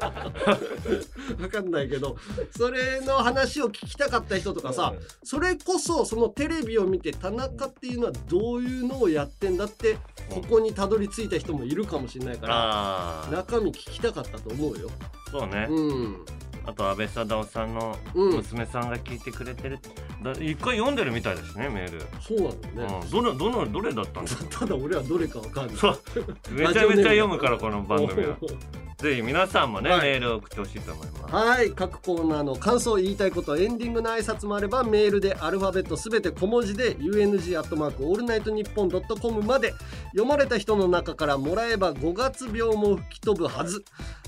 [1.42, 2.16] わかんないけど
[2.56, 4.92] それの話を聞きたかった人とかさ
[5.22, 9.56] それこそそのテレビを見て田中っていうのはどういうのをやってん。
[9.56, 9.96] だって
[10.28, 14.88] ここにたどり着いた人もいるかもしれないから中身聞きたかったと思うよ。
[15.30, 16.16] そうね、うん。
[16.64, 18.36] あと安倍貞夫さんのうん。
[18.36, 19.74] 娘さんが聞いてくれてる。
[19.74, 19.90] って、
[20.22, 22.00] だ一回読んでるみたいですねメール。
[22.20, 23.00] そうなんだよね。
[23.02, 25.76] うん、どのどのどれだったんですかただ俺はどれかわかんない。
[26.50, 28.36] めちゃめちゃ読むからこの番組は
[29.00, 30.00] ぜひ皆さんもね、はい。
[30.02, 31.34] メールを送ってほしいと思います。
[31.34, 31.70] はい。
[31.70, 39.72] 各コーナーの感想言いたいことエンディングの挨拶もあればメールでアルファベットすべて小文字で UNG アットマークオールナイトニッポンドットコムまで
[40.10, 43.84] 読まれた人の中からもらえば5月病も吹き飛ぶはず。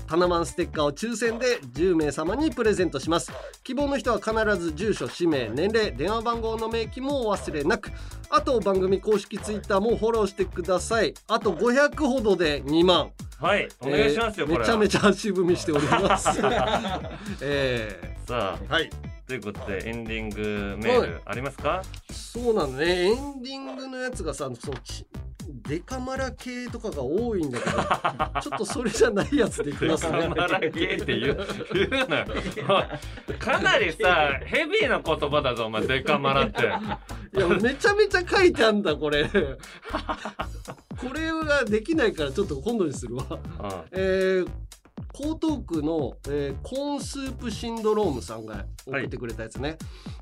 [0.07, 3.31] タナマンステッカーを抽選で10名様にプレゼントします。
[3.63, 7.91] 希望の人は必ず住所氏名年齢電話番号の明記もお忘れなく。
[8.29, 11.13] あと番組公式ツイッターもフォローしてください。
[11.27, 13.11] あと500ほどで2万
[13.43, 16.29] はいお願いしますよ、これえーめちゃめちゃ足踏みしております。
[17.43, 18.89] えさあはい。
[19.27, 22.85] ということでエンディングメールありますか、そうなのね。
[22.85, 25.05] エンディングのやつがさそのち
[25.67, 27.71] デカマラ系とかが多いんだけど
[28.41, 30.21] ちょっとそれじゃないやつでいきますね。
[30.21, 32.25] デカマラ系って言う言うなよ。
[33.27, 36.61] おいかなりさヘビーな言葉だぞお前デカマラって。
[37.35, 39.27] いやめちゃめちゃ書いてあんだこれ
[41.07, 43.25] これができないからちょっと今度にするわ。
[43.91, 44.49] えー
[45.15, 49.77] 江東区の、えーコーンスープシンドロームさんが送ってくれたやつね、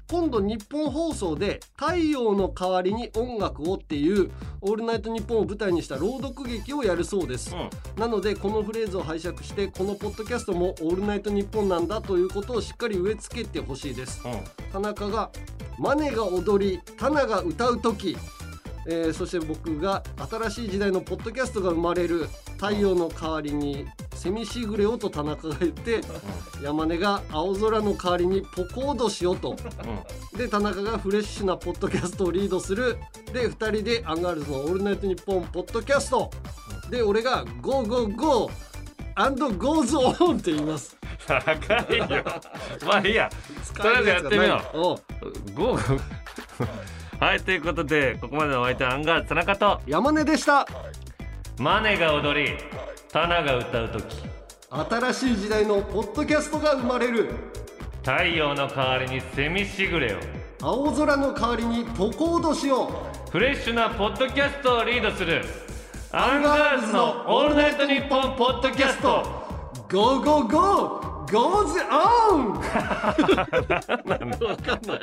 [0.09, 7.55] 今度日本放送で「太陽の代わりに音楽を」っていう「オールナイトニッポン」を舞台にした朗読劇をやるそうです、
[7.95, 14.21] なのでこのフレーズを拝借してこのポッドキャストも「オールナイトニッポン」なんだということをしっかり植え付けてほしいです、
[14.73, 15.31] 田中が
[15.79, 18.17] 「マネが踊りタナが歌う時」
[18.87, 22.27] えーそして僕が新しい時代のポッドキャストが生まれる
[22.57, 26.01] 太陽の代わりにセミシグレをと田中が言って、
[26.63, 29.55] 山根が青空の代わりにポコードしようと、
[30.37, 32.97] で田中がフレッシュなポッドキャストをリードする。
[33.33, 36.29] で2人でアンガールズの「オールナイトニッポン」ポッドキャスト。
[36.91, 38.51] で俺が「ゴーゴーゴー
[39.15, 40.95] アンドゴーズオン」って言います。
[41.27, 42.07] 高いよ。
[42.85, 43.29] まあいいや。
[43.75, 45.51] とりあえずやってみよう。
[45.53, 45.99] ゴー
[47.21, 50.67] はいということでここまでのお相手はアンガールズ田中と山根でした。
[51.59, 52.57] マネが踊り
[53.11, 54.17] タナが歌う時
[54.71, 57.29] 新しい時代のポッドキャストが生まれる。
[58.03, 60.17] 太陽の代わりにセミシグレを
[60.63, 62.89] 青空の代わりにポコードしよ
[63.27, 65.45] うフレッシュなポッドキャストをリードする
[66.11, 69.23] アンガールズのオールナイトニッポンポッドキャスト。
[69.91, 74.99] ゴーゴーゴーゴーズオン わかんない。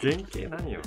[0.00, 0.80] 原型何よ